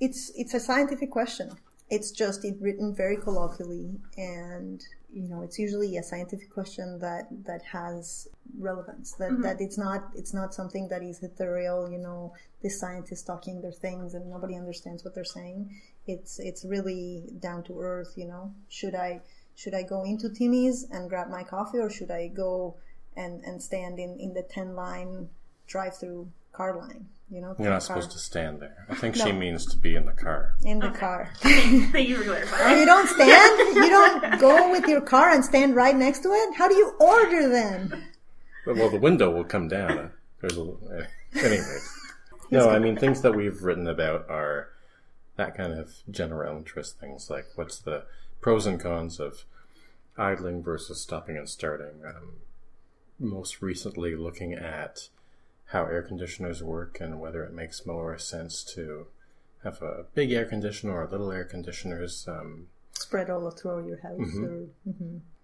it's 0.00 0.32
it's 0.34 0.54
a 0.54 0.60
scientific 0.60 1.10
question. 1.10 1.50
It's 1.90 2.12
just 2.12 2.46
it 2.46 2.56
written 2.62 2.94
very 2.94 3.18
colloquially, 3.18 4.00
and 4.16 4.82
you 5.14 5.28
know, 5.28 5.42
it's 5.42 5.58
usually 5.58 5.96
a 5.96 6.02
scientific 6.02 6.50
question 6.50 6.98
that 6.98 7.28
that 7.46 7.62
has 7.62 8.28
relevance. 8.58 9.12
That 9.12 9.30
mm-hmm. 9.30 9.42
that 9.42 9.60
it's 9.60 9.78
not 9.78 10.10
it's 10.14 10.34
not 10.34 10.52
something 10.52 10.88
that 10.88 11.02
is 11.02 11.22
ethereal. 11.22 11.90
You 11.90 11.98
know, 11.98 12.34
this 12.62 12.80
scientist 12.80 13.26
talking 13.26 13.60
their 13.60 13.72
things 13.72 14.14
and 14.14 14.28
nobody 14.28 14.56
understands 14.56 15.04
what 15.04 15.14
they're 15.14 15.24
saying. 15.24 15.80
It's 16.06 16.40
it's 16.40 16.64
really 16.64 17.24
down 17.38 17.62
to 17.64 17.80
earth. 17.80 18.14
You 18.16 18.26
know, 18.26 18.52
should 18.68 18.94
I 18.94 19.20
should 19.54 19.74
I 19.74 19.82
go 19.82 20.02
into 20.02 20.28
Timmy's 20.28 20.84
and 20.90 21.08
grab 21.08 21.28
my 21.30 21.44
coffee, 21.44 21.78
or 21.78 21.90
should 21.90 22.10
I 22.10 22.28
go 22.28 22.76
and 23.16 23.42
and 23.44 23.62
stand 23.62 24.00
in 24.00 24.18
in 24.18 24.34
the 24.34 24.42
ten 24.42 24.74
line 24.74 25.28
drive 25.68 25.96
through 25.96 26.28
car 26.52 26.76
line? 26.76 27.06
You 27.30 27.40
know, 27.40 27.56
You're 27.58 27.70
not 27.70 27.76
car- 27.80 27.80
supposed 27.80 28.10
to 28.12 28.18
stand 28.18 28.60
there. 28.60 28.86
I 28.88 28.94
think 28.94 29.16
she 29.16 29.32
means 29.32 29.66
to 29.66 29.76
be 29.78 29.96
in 29.96 30.04
the 30.04 30.12
car. 30.12 30.54
in 30.64 30.78
the 30.78 30.90
car. 30.90 31.32
Thank 31.38 32.08
you 32.08 32.16
for 32.22 32.22
Oh, 32.22 32.34
clarifying. 32.34 32.78
you 32.80 32.86
don't 32.86 33.08
stand? 33.08 33.74
You 33.76 33.88
don't 33.88 34.38
go 34.40 34.70
with 34.70 34.86
your 34.86 35.00
car 35.00 35.30
and 35.30 35.44
stand 35.44 35.74
right 35.74 35.96
next 35.96 36.20
to 36.20 36.28
it? 36.28 36.54
How 36.54 36.68
do 36.68 36.74
you 36.74 36.94
order 37.00 37.48
then? 37.48 38.04
Well, 38.66 38.90
the 38.90 38.98
window 39.00 39.30
will 39.30 39.44
come 39.44 39.68
down. 39.68 40.12
There's 40.40 40.56
a 40.58 40.62
uh, 40.62 41.04
anyway. 41.36 41.78
No, 42.50 42.68
I 42.68 42.78
mean 42.78 42.96
things 42.96 43.22
that 43.22 43.34
we've 43.34 43.62
written 43.62 43.88
about 43.88 44.28
are 44.28 44.68
that 45.36 45.56
kind 45.56 45.72
of 45.72 45.92
general 46.10 46.56
interest 46.56 47.00
things, 47.00 47.30
like 47.30 47.46
what's 47.56 47.78
the 47.78 48.04
pros 48.40 48.66
and 48.66 48.78
cons 48.78 49.18
of 49.18 49.44
idling 50.16 50.62
versus 50.62 51.00
stopping 51.00 51.36
and 51.36 51.48
starting. 51.48 52.02
Um, 52.06 52.34
most 53.18 53.62
recently, 53.62 54.14
looking 54.14 54.52
at 54.52 55.08
how 55.74 55.84
air 55.86 56.02
conditioners 56.02 56.62
work 56.62 57.00
and 57.00 57.20
whether 57.20 57.42
it 57.44 57.52
makes 57.52 57.84
more 57.84 58.16
sense 58.16 58.62
to 58.62 59.08
have 59.64 59.82
a 59.82 60.04
big 60.14 60.30
air 60.30 60.44
conditioner 60.44 60.94
or 60.94 61.08
little 61.10 61.32
air 61.32 61.44
conditioners. 61.44 62.26
Um, 62.28 62.68
Spread 62.92 63.28
all 63.28 63.50
through 63.50 63.88
your 63.88 64.00
house. 64.00 64.36
Or, 64.36 64.68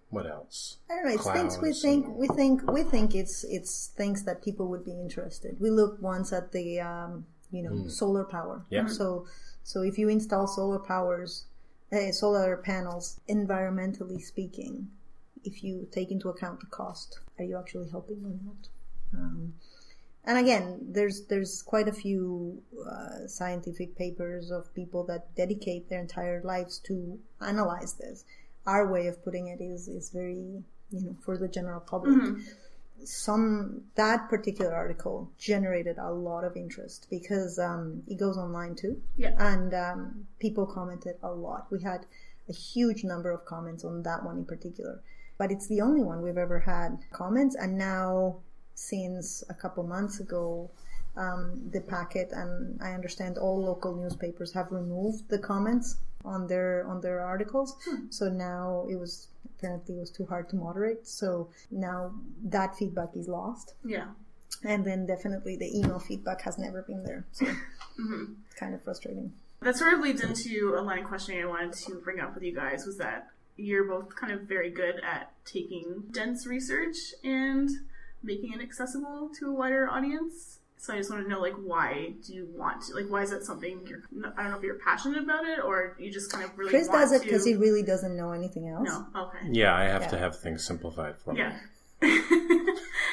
what 0.09 0.25
else? 0.25 0.77
I 0.89 0.95
don't 0.95 1.05
know. 1.05 1.13
It's 1.13 1.29
things 1.29 1.57
we 1.59 1.73
think 1.73 2.05
and- 2.05 2.15
we 2.15 2.27
think 2.29 2.71
we 2.71 2.83
think 2.83 3.13
it's 3.13 3.43
it's 3.43 3.87
things 3.97 4.23
that 4.23 4.41
people 4.41 4.67
would 4.69 4.85
be 4.85 4.91
interested. 4.91 5.59
We 5.59 5.69
looked 5.69 6.01
once 6.01 6.31
at 6.31 6.51
the 6.53 6.79
um, 6.79 7.25
you 7.51 7.61
know 7.63 7.87
solar 7.89 8.23
power. 8.23 8.65
Yeah. 8.69 8.87
So 8.87 9.25
so 9.63 9.81
if 9.81 9.97
you 9.97 10.07
install 10.07 10.47
solar 10.47 10.79
powers, 10.79 11.45
uh, 11.91 12.11
solar 12.11 12.55
panels, 12.57 13.19
environmentally 13.29 14.21
speaking, 14.21 14.87
if 15.43 15.61
you 15.63 15.87
take 15.91 16.09
into 16.09 16.29
account 16.29 16.61
the 16.61 16.67
cost, 16.67 17.19
are 17.37 17.43
you 17.43 17.57
actually 17.57 17.89
helping 17.89 18.23
or 18.25 18.35
not? 18.45 18.61
Um, 19.13 19.53
and 20.25 20.37
again, 20.37 20.79
there's 20.89 21.25
there's 21.27 21.61
quite 21.61 21.87
a 21.87 21.93
few 21.93 22.61
uh, 22.89 23.27
scientific 23.27 23.95
papers 23.97 24.51
of 24.51 24.73
people 24.75 25.03
that 25.05 25.33
dedicate 25.35 25.89
their 25.89 25.99
entire 26.01 26.41
lives 26.43 26.79
to 26.87 27.19
analyze 27.41 27.93
this. 27.93 28.23
Our 28.65 28.87
way 28.91 29.07
of 29.07 29.23
putting 29.23 29.47
it 29.47 29.61
is 29.61 29.87
is 29.87 30.09
very 30.11 30.63
you 30.91 31.01
know 31.03 31.15
for 31.25 31.37
the 31.37 31.47
general 31.47 31.79
public. 31.81 32.37
Some 33.03 33.85
that 33.95 34.29
particular 34.29 34.75
article 34.75 35.31
generated 35.39 35.97
a 35.97 36.11
lot 36.11 36.43
of 36.43 36.55
interest 36.55 37.07
because 37.09 37.57
um, 37.57 38.03
it 38.07 38.19
goes 38.19 38.37
online 38.37 38.75
too, 38.75 39.01
Yeah. 39.17 39.33
and 39.39 39.73
um, 39.73 40.27
people 40.39 40.67
commented 40.67 41.15
a 41.23 41.31
lot. 41.31 41.65
We 41.71 41.81
had 41.81 42.05
a 42.47 42.53
huge 42.53 43.03
number 43.03 43.31
of 43.31 43.43
comments 43.45 43.83
on 43.83 44.03
that 44.03 44.23
one 44.23 44.37
in 44.37 44.45
particular, 44.45 45.01
but 45.39 45.51
it's 45.51 45.65
the 45.67 45.81
only 45.81 46.03
one 46.03 46.21
we've 46.21 46.37
ever 46.37 46.59
had 46.59 46.99
comments. 47.11 47.55
And 47.55 47.75
now, 47.75 48.35
since 48.89 49.43
a 49.49 49.53
couple 49.53 49.83
months 49.83 50.19
ago, 50.19 50.69
um, 51.17 51.61
the 51.71 51.81
packet 51.81 52.29
and 52.31 52.79
I 52.81 52.91
understand 52.93 53.37
all 53.37 53.61
local 53.61 53.95
newspapers 53.95 54.51
have 54.53 54.71
removed 54.71 55.29
the 55.29 55.37
comments 55.37 55.97
on 56.23 56.47
their 56.47 56.87
on 56.87 57.01
their 57.01 57.19
articles. 57.21 57.75
So 58.09 58.29
now 58.29 58.85
it 58.89 58.95
was 59.03 59.27
apparently 59.57 59.95
it 59.97 59.99
was 59.99 60.11
too 60.11 60.25
hard 60.25 60.49
to 60.49 60.55
moderate. 60.55 61.05
So 61.07 61.49
now 61.69 62.13
that 62.55 62.75
feedback 62.77 63.09
is 63.15 63.27
lost, 63.27 63.73
Yeah. 63.83 64.07
and 64.63 64.83
then 64.85 65.05
definitely 65.05 65.55
the 65.57 65.69
email 65.79 65.99
feedback 65.99 66.41
has 66.41 66.57
never 66.57 66.81
been 66.81 67.03
there. 67.03 67.25
So 67.31 67.45
it's 67.45 67.59
kind 68.59 68.73
of 68.73 68.83
frustrating. 68.83 69.33
That 69.61 69.75
sort 69.77 69.93
of 69.93 69.99
leads 69.99 70.21
into 70.23 70.75
a 70.75 70.81
line 70.81 70.99
of 70.99 71.05
questioning 71.05 71.43
I 71.43 71.45
wanted 71.45 71.73
to 71.73 71.95
bring 72.05 72.19
up 72.19 72.33
with 72.33 72.43
you 72.43 72.55
guys 72.55 72.85
was 72.85 72.97
that 72.97 73.27
you're 73.57 73.83
both 73.83 74.15
kind 74.15 74.31
of 74.33 74.41
very 74.55 74.71
good 74.71 74.95
at 75.03 75.31
taking 75.45 76.03
dense 76.11 76.47
research 76.47 76.97
and 77.23 77.69
making 78.23 78.53
it 78.53 78.61
accessible 78.61 79.29
to 79.39 79.47
a 79.49 79.53
wider 79.53 79.89
audience. 79.89 80.59
So 80.77 80.93
I 80.93 80.97
just 80.97 81.11
want 81.11 81.21
to 81.23 81.29
know, 81.29 81.39
like, 81.39 81.53
why 81.53 82.13
do 82.25 82.33
you 82.33 82.47
want 82.55 82.81
to? 82.87 82.95
Like, 82.95 83.05
why 83.07 83.21
is 83.21 83.29
that 83.29 83.43
something 83.43 83.85
you're? 83.87 84.01
I 84.35 84.41
don't 84.41 84.51
know 84.51 84.57
if 84.57 84.63
you're 84.63 84.79
passionate 84.79 85.21
about 85.21 85.45
it 85.45 85.59
or 85.63 85.95
you 85.99 86.11
just 86.11 86.31
kind 86.31 86.43
of 86.43 86.57
really. 86.57 86.71
Chris 86.71 86.87
want 86.87 87.01
does 87.01 87.11
it 87.11 87.23
because 87.23 87.45
he 87.45 87.55
really 87.55 87.83
doesn't 87.83 88.17
know 88.17 88.31
anything 88.31 88.67
else. 88.67 88.87
No. 88.89 89.05
Okay. 89.15 89.37
Yeah, 89.51 89.75
I 89.75 89.83
have 89.83 90.07
to 90.09 90.15
Yeah. 90.15 90.23
have 90.23 90.39
things 90.39 90.65
simplified 90.65 91.17
for 91.19 91.33
me. 91.33 91.41
Yeah. 91.41 91.57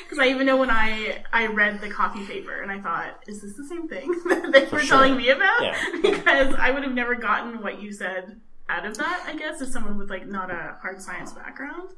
Because 0.04 0.24
I 0.24 0.28
even 0.30 0.46
know 0.46 0.56
when 0.56 0.70
I 0.70 1.22
I 1.34 1.48
read 1.48 1.82
the 1.82 1.90
coffee 1.90 2.24
paper 2.24 2.62
and 2.62 2.72
I 2.72 2.80
thought, 2.80 3.22
is 3.26 3.42
this 3.42 3.54
the 3.56 3.64
same 3.64 3.86
thing 3.88 4.10
that 4.30 4.52
they 4.52 4.64
were 4.64 4.80
sure. 4.80 4.96
telling 4.98 5.16
me 5.18 5.28
about? 5.28 5.60
Yeah. 5.62 5.76
because 6.02 6.54
I 6.54 6.70
would 6.70 6.82
have 6.82 6.94
never 6.94 7.14
gotten 7.14 7.60
what 7.62 7.82
you 7.82 7.92
said 7.92 8.40
out 8.70 8.86
of 8.86 8.96
that. 8.96 9.24
I 9.26 9.36
guess 9.36 9.60
as 9.60 9.70
someone 9.70 9.98
with 9.98 10.08
like 10.08 10.26
not 10.26 10.50
a 10.50 10.76
hard 10.80 11.02
science 11.02 11.32
background. 11.32 11.90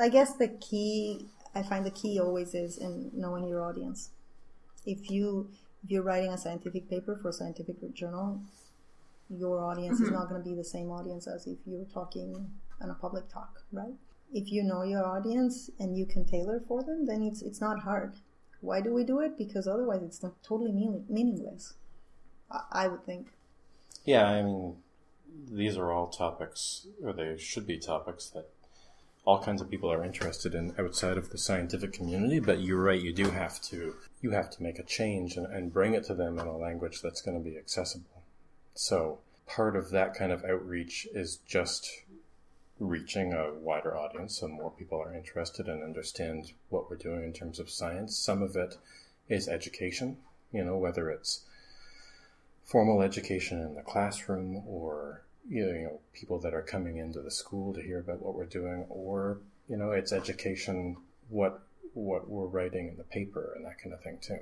I 0.00 0.08
guess 0.08 0.34
the 0.34 0.48
key, 0.48 1.26
I 1.54 1.62
find 1.62 1.84
the 1.84 1.90
key 1.90 2.18
always 2.18 2.54
is 2.54 2.78
in 2.78 3.10
knowing 3.14 3.46
your 3.46 3.62
audience. 3.62 4.10
If 4.86 5.10
you 5.10 5.48
if 5.84 5.90
you're 5.90 6.02
writing 6.02 6.32
a 6.32 6.38
scientific 6.38 6.88
paper 6.88 7.18
for 7.20 7.28
a 7.28 7.32
scientific 7.32 7.92
journal, 7.94 8.40
your 9.28 9.64
audience 9.64 10.00
is 10.00 10.06
mm-hmm. 10.06 10.14
not 10.14 10.28
going 10.28 10.42
to 10.42 10.48
be 10.48 10.54
the 10.54 10.64
same 10.64 10.90
audience 10.90 11.26
as 11.26 11.46
if 11.46 11.58
you're 11.66 11.84
talking 11.92 12.50
on 12.80 12.90
a 12.90 12.94
public 12.94 13.28
talk, 13.28 13.64
right? 13.72 13.94
If 14.32 14.50
you 14.50 14.62
know 14.62 14.82
your 14.82 15.04
audience 15.04 15.70
and 15.78 15.96
you 15.96 16.06
can 16.06 16.24
tailor 16.24 16.60
for 16.66 16.82
them, 16.82 17.06
then 17.06 17.22
it's 17.22 17.42
it's 17.42 17.60
not 17.60 17.80
hard. 17.80 18.14
Why 18.60 18.80
do 18.80 18.94
we 18.94 19.04
do 19.04 19.20
it? 19.20 19.36
Because 19.36 19.66
otherwise, 19.66 20.02
it's 20.02 20.22
not 20.22 20.42
totally 20.42 20.72
meaning, 20.72 21.04
meaningless. 21.08 21.74
I, 22.50 22.60
I 22.84 22.88
would 22.88 23.04
think. 23.04 23.28
Yeah, 24.04 24.26
I 24.26 24.42
mean, 24.42 24.76
these 25.50 25.76
are 25.76 25.90
all 25.92 26.08
topics, 26.08 26.86
or 27.02 27.12
they 27.12 27.36
should 27.36 27.66
be 27.66 27.78
topics 27.78 28.28
that 28.30 28.48
all 29.24 29.42
kinds 29.42 29.62
of 29.62 29.70
people 29.70 29.90
are 29.90 30.04
interested 30.04 30.54
in 30.54 30.74
outside 30.78 31.16
of 31.16 31.30
the 31.30 31.38
scientific 31.38 31.92
community. 31.92 32.40
But 32.40 32.60
you're 32.60 32.82
right; 32.82 33.00
you 33.00 33.12
do 33.12 33.30
have 33.30 33.60
to 33.62 33.96
you 34.20 34.30
have 34.30 34.50
to 34.50 34.62
make 34.62 34.78
a 34.78 34.84
change 34.84 35.36
and, 35.36 35.46
and 35.46 35.72
bring 35.72 35.94
it 35.94 36.04
to 36.04 36.14
them 36.14 36.38
in 36.38 36.46
a 36.46 36.56
language 36.56 37.02
that's 37.02 37.22
going 37.22 37.36
to 37.36 37.50
be 37.50 37.56
accessible. 37.56 38.22
So 38.74 39.18
part 39.46 39.76
of 39.76 39.90
that 39.90 40.14
kind 40.14 40.32
of 40.32 40.44
outreach 40.44 41.06
is 41.12 41.38
just 41.46 41.88
reaching 42.78 43.32
a 43.32 43.52
wider 43.52 43.96
audience 43.96 44.38
so 44.38 44.48
more 44.48 44.70
people 44.70 45.00
are 45.00 45.14
interested 45.14 45.68
and 45.68 45.82
understand 45.82 46.52
what 46.68 46.90
we're 46.90 46.96
doing 46.96 47.22
in 47.22 47.32
terms 47.32 47.58
of 47.58 47.70
science. 47.70 48.16
Some 48.16 48.42
of 48.42 48.56
it 48.56 48.76
is 49.28 49.48
education, 49.48 50.16
you 50.52 50.64
know, 50.64 50.76
whether 50.76 51.10
it's 51.10 51.42
formal 52.64 53.02
education 53.02 53.60
in 53.60 53.74
the 53.74 53.82
classroom 53.82 54.62
or 54.66 55.22
you 55.48 55.66
know 55.66 56.00
people 56.12 56.38
that 56.38 56.54
are 56.54 56.62
coming 56.62 56.98
into 56.98 57.20
the 57.20 57.30
school 57.30 57.74
to 57.74 57.82
hear 57.82 57.98
about 57.98 58.22
what 58.22 58.34
we're 58.34 58.44
doing 58.44 58.84
or 58.88 59.38
you 59.68 59.76
know 59.76 59.90
it's 59.90 60.12
education 60.12 60.96
what 61.28 61.62
what 61.94 62.28
we're 62.28 62.46
writing 62.46 62.88
in 62.88 62.96
the 62.96 63.04
paper 63.04 63.52
and 63.56 63.66
that 63.66 63.78
kind 63.78 63.92
of 63.92 64.00
thing 64.02 64.18
too 64.20 64.38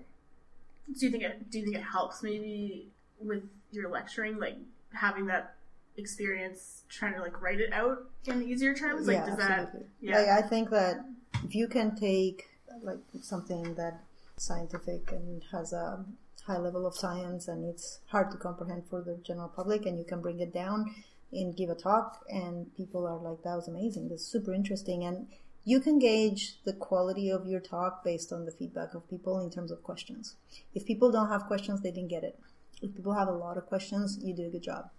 Do 0.99 1.07
you 1.07 1.11
think 1.13 1.23
it? 1.23 1.51
Do 1.51 1.59
you 1.59 1.65
think 1.65 1.77
it 1.77 1.83
helps 1.83 2.23
maybe 2.23 2.89
with 3.21 3.43
your 3.71 3.89
lecturing, 3.91 4.39
like 4.39 4.57
having 4.93 5.27
that 5.27 5.55
experience, 5.97 6.83
trying 6.89 7.15
to 7.15 7.21
like 7.21 7.41
write 7.41 7.61
it 7.61 7.73
out 7.73 8.05
in 8.27 8.43
easier 8.43 8.75
terms? 8.75 9.07
Like, 9.07 9.25
does 9.25 9.37
that? 9.37 9.75
Yeah. 10.01 10.19
Like, 10.19 10.29
I 10.29 10.43
think 10.43 10.71
that 10.71 11.05
if 11.45 11.55
you 11.55 11.69
can 11.69 11.95
take 11.95 12.49
like 12.83 12.99
something 13.21 13.75
that 13.75 14.01
scientific 14.37 15.13
and 15.13 15.43
has 15.53 15.73
a 15.73 16.05
high 16.47 16.59
level 16.59 16.87
of 16.87 16.95
science 16.95 17.49
and 17.49 17.65
it's 17.65 18.01
hard 18.07 18.31
to 18.31 18.37
comprehend 18.37 18.85
for 18.89 19.03
the 19.03 19.19
general 19.25 19.49
public 19.49 19.87
and 19.87 19.99
you 19.99 20.05
can 20.05 20.21
bring 20.21 20.41
it 20.41 20.53
down 20.53 20.95
and 21.33 21.57
give 21.57 21.71
a 21.71 21.75
talk 21.75 22.25
and 22.29 22.75
people 22.77 23.07
are 23.07 23.17
like 23.17 23.43
that 23.43 23.57
was 23.57 23.69
amazing. 23.69 24.09
That's 24.09 24.25
super 24.25 24.53
interesting. 24.53 25.05
And 25.05 25.29
you 25.65 25.81
can 25.81 25.99
gauge 25.99 26.57
the 26.65 26.73
quality 26.73 27.31
of 27.31 27.47
your 27.47 27.61
talk 27.61 28.03
based 28.03 28.33
on 28.33 28.45
the 28.45 28.53
feedback 28.53 28.95
of 28.95 29.09
people 29.09 29.41
in 29.41 29.51
terms 29.51 29.71
of 29.71 29.83
questions. 29.83 30.37
If 30.75 30.87
people 30.87 31.13
don't 31.13 31.29
have 31.29 31.47
questions 31.47 31.83
they 31.83 31.91
didn't 31.91 32.11
get 32.11 32.25
it. 32.25 32.39
If 32.83 32.95
people 32.95 33.15
have 33.15 33.29
a 33.29 33.33
lot 33.33 33.57
of 33.57 33.67
questions 33.67 34.19
you 34.23 34.35
did 34.35 34.47
a 34.47 34.51
good 34.51 34.63
job. 34.63 34.91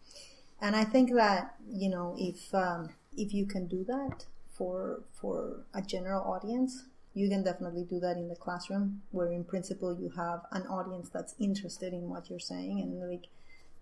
And 0.62 0.75
i 0.75 0.84
think 0.84 1.12
that 1.13 1.56
you 1.67 1.89
know 1.89 2.15
if 2.19 2.54
um, 2.54 2.89
if 3.17 3.34
you 3.34 3.45
can 3.45 3.67
do 3.67 3.84
that 3.86 4.25
for 4.54 5.01
for 5.19 5.65
a 5.73 5.82
general 5.82 6.23
audience 6.32 6.86
you 7.13 7.30
can 7.30 7.43
definitely 7.43 7.84
do 7.84 8.00
that 8.00 8.17
in 8.17 8.30
the 8.30 8.36
classroom 8.36 9.02
where 9.12 9.32
in 9.32 9.43
principle 9.43 9.97
you 10.00 10.10
have 10.15 10.41
an 10.52 10.63
audience 10.63 11.10
that's 11.10 11.36
interested 11.39 11.93
in 11.93 12.10
what 12.10 12.30
you're 12.30 12.39
saying 12.39 12.80
and 12.80 13.00
like 13.10 13.26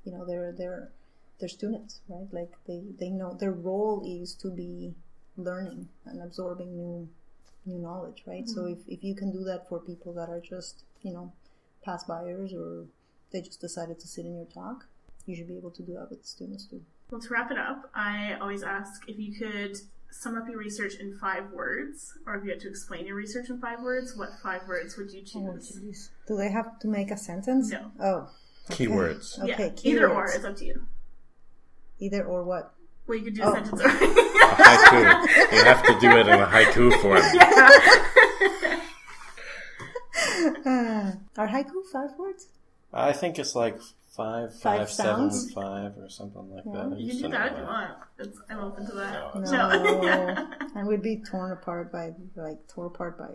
you 0.03 0.11
know 0.11 0.25
they're 0.25 0.51
they're 0.51 0.89
they're 1.39 1.49
students 1.49 2.01
right? 2.07 2.27
Like 2.31 2.51
they 2.67 2.81
they 2.99 3.09
know 3.09 3.33
their 3.33 3.51
role 3.51 4.03
is 4.05 4.33
to 4.35 4.49
be 4.49 4.93
learning 5.37 5.87
and 6.05 6.21
absorbing 6.21 6.75
new 6.75 7.09
new 7.65 7.77
knowledge 7.77 8.23
right? 8.25 8.43
Mm-hmm. 8.45 8.53
so 8.53 8.65
if, 8.65 8.79
if 8.87 9.03
you 9.03 9.15
can 9.15 9.31
do 9.31 9.43
that 9.43 9.67
for 9.69 9.79
people 9.79 10.13
that 10.13 10.29
are 10.29 10.41
just 10.41 10.83
you 11.01 11.13
know 11.13 11.31
pass 11.83 12.03
buyers 12.03 12.53
or 12.53 12.85
they 13.31 13.41
just 13.41 13.61
decided 13.61 13.99
to 13.99 14.07
sit 14.07 14.25
in 14.25 14.35
your 14.35 14.45
talk 14.45 14.85
you 15.25 15.35
should 15.35 15.47
be 15.47 15.57
able 15.57 15.71
to 15.71 15.83
do 15.83 15.93
that 15.93 16.09
with 16.09 16.25
students 16.25 16.65
too. 16.65 16.81
Well 17.11 17.21
to 17.21 17.29
wrap 17.29 17.51
it 17.51 17.57
up 17.57 17.89
i 17.93 18.35
always 18.41 18.63
ask 18.63 19.07
if 19.07 19.19
you 19.19 19.33
could 19.33 19.77
sum 20.11 20.37
up 20.37 20.47
your 20.49 20.57
research 20.57 20.95
in 20.95 21.17
five 21.17 21.51
words, 21.51 22.17
or 22.25 22.35
if 22.35 22.43
you 22.43 22.51
had 22.51 22.59
to 22.61 22.69
explain 22.69 23.05
your 23.05 23.15
research 23.15 23.49
in 23.49 23.59
five 23.59 23.81
words, 23.81 24.17
what 24.17 24.29
five 24.41 24.67
words 24.67 24.97
would 24.97 25.11
you 25.11 25.21
oh, 25.35 25.57
choose? 25.57 26.09
Oh, 26.11 26.27
Do 26.27 26.37
they 26.37 26.49
have 26.51 26.79
to 26.79 26.87
make 26.87 27.11
a 27.11 27.17
sentence? 27.17 27.71
No. 27.71 27.91
Oh. 28.01 28.29
Okay. 28.71 28.85
Keywords. 28.85 29.39
Okay, 29.39 29.49
yeah, 29.49 29.69
keywords. 29.69 29.85
Either 29.85 30.09
or, 30.11 30.25
it's 30.25 30.45
up 30.45 30.55
to 30.57 30.65
you. 30.65 30.83
Either 31.99 32.23
or 32.23 32.43
what? 32.43 32.73
Well, 33.07 33.17
you 33.17 33.23
could 33.23 33.35
do 33.35 33.41
oh. 33.43 33.51
a 33.51 33.55
sentence 33.55 33.81
or 33.81 33.87
a 33.87 33.91
haiku. 33.91 35.53
You 35.53 35.63
have 35.63 35.83
to 35.83 35.99
do 35.99 36.11
it 36.17 36.27
in 36.27 36.39
a 36.39 36.45
haiku 36.47 37.01
form. 37.01 37.21
Yeah. 37.33 37.69
uh, 40.65 41.41
are 41.41 41.47
haiku 41.47 41.83
five 41.91 42.11
words? 42.17 42.47
I 42.93 43.13
think 43.13 43.39
it's 43.39 43.55
like 43.55 43.79
five, 44.19 44.53
five, 44.53 44.79
five 44.79 44.91
seven, 44.91 45.31
five, 45.55 45.97
or 45.97 46.09
something 46.09 46.49
like 46.49 46.63
yeah. 46.65 46.89
that. 46.89 46.99
You 46.99 47.11
can 47.11 47.21
do 47.21 47.29
that 47.29 47.51
if 47.53 47.57
you 47.57 47.63
want. 47.63 47.91
It's, 48.17 48.41
I'm 48.49 48.59
open 48.59 48.85
to 48.85 48.91
that. 48.91 49.35
No, 49.35 50.01
no. 50.01 50.47
I 50.75 50.83
would 50.83 51.01
be 51.01 51.17
torn 51.17 51.53
apart 51.53 51.91
by 51.91 52.11
like 52.35 52.67
torn 52.67 52.87
apart 52.87 53.17
by 53.17 53.29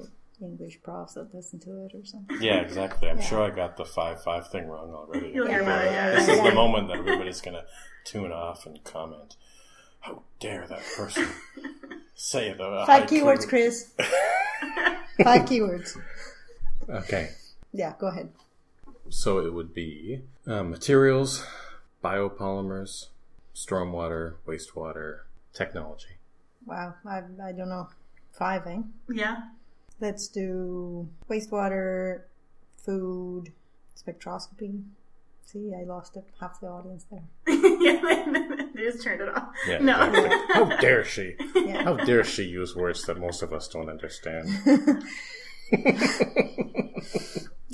English 0.44 0.82
profs 0.82 1.14
that 1.14 1.34
listen 1.34 1.58
to 1.60 1.86
it 1.86 1.92
or 1.94 2.04
something. 2.04 2.36
Yeah, 2.40 2.60
exactly. 2.60 3.08
I'm 3.08 3.18
yeah. 3.18 3.24
sure 3.24 3.42
I 3.42 3.50
got 3.50 3.78
the 3.78 3.86
five 3.86 4.22
five 4.22 4.48
thing 4.48 4.68
wrong 4.68 4.92
already. 4.92 5.32
You'll 5.34 5.46
hear 5.46 5.62
about 5.62 5.86
it. 5.86 5.92
Yeah. 5.92 6.10
This 6.10 6.28
is 6.28 6.42
the 6.42 6.52
moment 6.52 6.88
that 6.88 6.98
everybody's 6.98 7.40
gonna 7.40 7.64
tune 8.04 8.30
off 8.30 8.66
and 8.66 8.82
comment. 8.84 9.36
How 10.00 10.22
dare 10.38 10.66
that 10.66 10.82
person 10.98 11.26
say 12.14 12.52
the 12.52 12.84
five 12.86 13.04
keywords, 13.04 13.48
Chris? 13.48 13.90
five 15.22 15.42
keywords. 15.46 15.96
Okay. 16.90 17.30
Yeah, 17.72 17.94
go 17.98 18.08
ahead. 18.08 18.28
So 19.08 19.38
it 19.38 19.52
would 19.52 19.74
be 19.74 20.22
uh, 20.46 20.62
materials, 20.62 21.44
biopolymers, 22.02 23.08
stormwater, 23.54 24.34
wastewater, 24.46 25.20
technology. 25.52 26.18
Wow, 26.66 26.94
I, 27.06 27.22
I 27.42 27.52
don't 27.52 27.68
know. 27.68 27.88
Five, 28.32 28.66
eh? 28.66 28.78
Yeah. 29.08 29.36
Let's 30.00 30.28
do 30.28 31.08
wastewater, 31.30 32.22
food, 32.78 33.52
spectroscopy. 33.96 34.82
See, 35.44 35.72
I 35.78 35.84
lost 35.84 36.16
it. 36.16 36.24
Half 36.40 36.60
the 36.60 36.66
audience 36.66 37.06
there. 37.10 37.22
yeah, 37.46 38.66
they 38.74 38.82
just 38.82 39.04
turned 39.04 39.20
it 39.20 39.28
off. 39.28 39.48
Yeah, 39.68 39.78
no. 39.78 40.02
Exactly. 40.02 40.54
How 40.54 40.64
dare 40.78 41.04
she? 41.04 41.36
Yeah. 41.54 41.84
How 41.84 41.96
dare 41.96 42.24
she 42.24 42.44
use 42.44 42.76
words 42.76 43.04
that 43.06 43.18
most 43.18 43.42
of 43.42 43.52
us 43.52 43.68
don't 43.68 43.88
understand? 43.88 44.48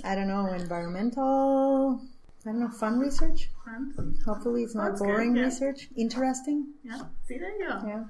I 0.04 0.14
don't 0.14 0.28
know, 0.28 0.46
environmental, 0.52 2.00
I 2.46 2.50
don't 2.50 2.60
know, 2.60 2.68
fun 2.68 2.98
research. 2.98 3.48
Fun. 3.64 4.16
Hopefully 4.24 4.62
it's 4.62 4.74
not 4.74 4.90
That's 4.90 5.00
boring 5.02 5.34
good, 5.34 5.40
yeah. 5.40 5.46
research. 5.46 5.88
Interesting. 5.96 6.66
Yeah. 6.82 7.02
See, 7.26 7.38
there 7.38 7.56
you 7.58 7.68
go. 7.68 7.86
Yeah. 7.86 8.04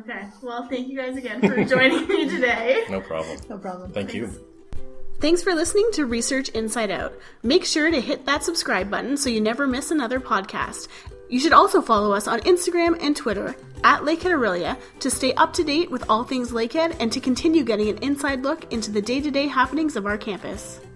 Okay. 0.00 0.26
Well, 0.42 0.66
thank 0.68 0.88
you 0.88 0.96
guys 0.96 1.16
again 1.16 1.40
for 1.40 1.64
joining 1.64 2.06
me 2.08 2.28
today. 2.28 2.84
No 2.90 3.00
problem. 3.00 3.38
No 3.48 3.58
problem. 3.58 3.92
Thank 3.92 4.10
Thanks. 4.10 4.34
you. 4.34 4.46
Thanks 5.20 5.42
for 5.42 5.54
listening 5.54 5.88
to 5.92 6.06
Research 6.06 6.48
Inside 6.48 6.90
Out. 6.90 7.12
Make 7.44 7.64
sure 7.64 7.90
to 7.90 8.00
hit 8.00 8.26
that 8.26 8.42
subscribe 8.42 8.90
button 8.90 9.16
so 9.16 9.30
you 9.30 9.40
never 9.40 9.66
miss 9.68 9.90
another 9.92 10.18
podcast. 10.18 10.88
You 11.28 11.38
should 11.38 11.52
also 11.52 11.80
follow 11.80 12.12
us 12.12 12.26
on 12.26 12.40
Instagram 12.40 12.98
and 13.00 13.14
Twitter 13.16 13.54
at 13.84 14.00
Lakehead 14.02 14.32
Orillia 14.32 14.76
to 15.00 15.10
stay 15.10 15.32
up 15.34 15.52
to 15.54 15.64
date 15.64 15.90
with 15.90 16.04
all 16.10 16.24
things 16.24 16.50
Lakehead 16.50 16.96
and 16.98 17.12
to 17.12 17.20
continue 17.20 17.62
getting 17.62 17.88
an 17.88 17.98
inside 17.98 18.42
look 18.42 18.70
into 18.72 18.90
the 18.90 19.00
day 19.00 19.20
to 19.20 19.30
day 19.30 19.46
happenings 19.46 19.94
of 19.94 20.06
our 20.06 20.18
campus. 20.18 20.80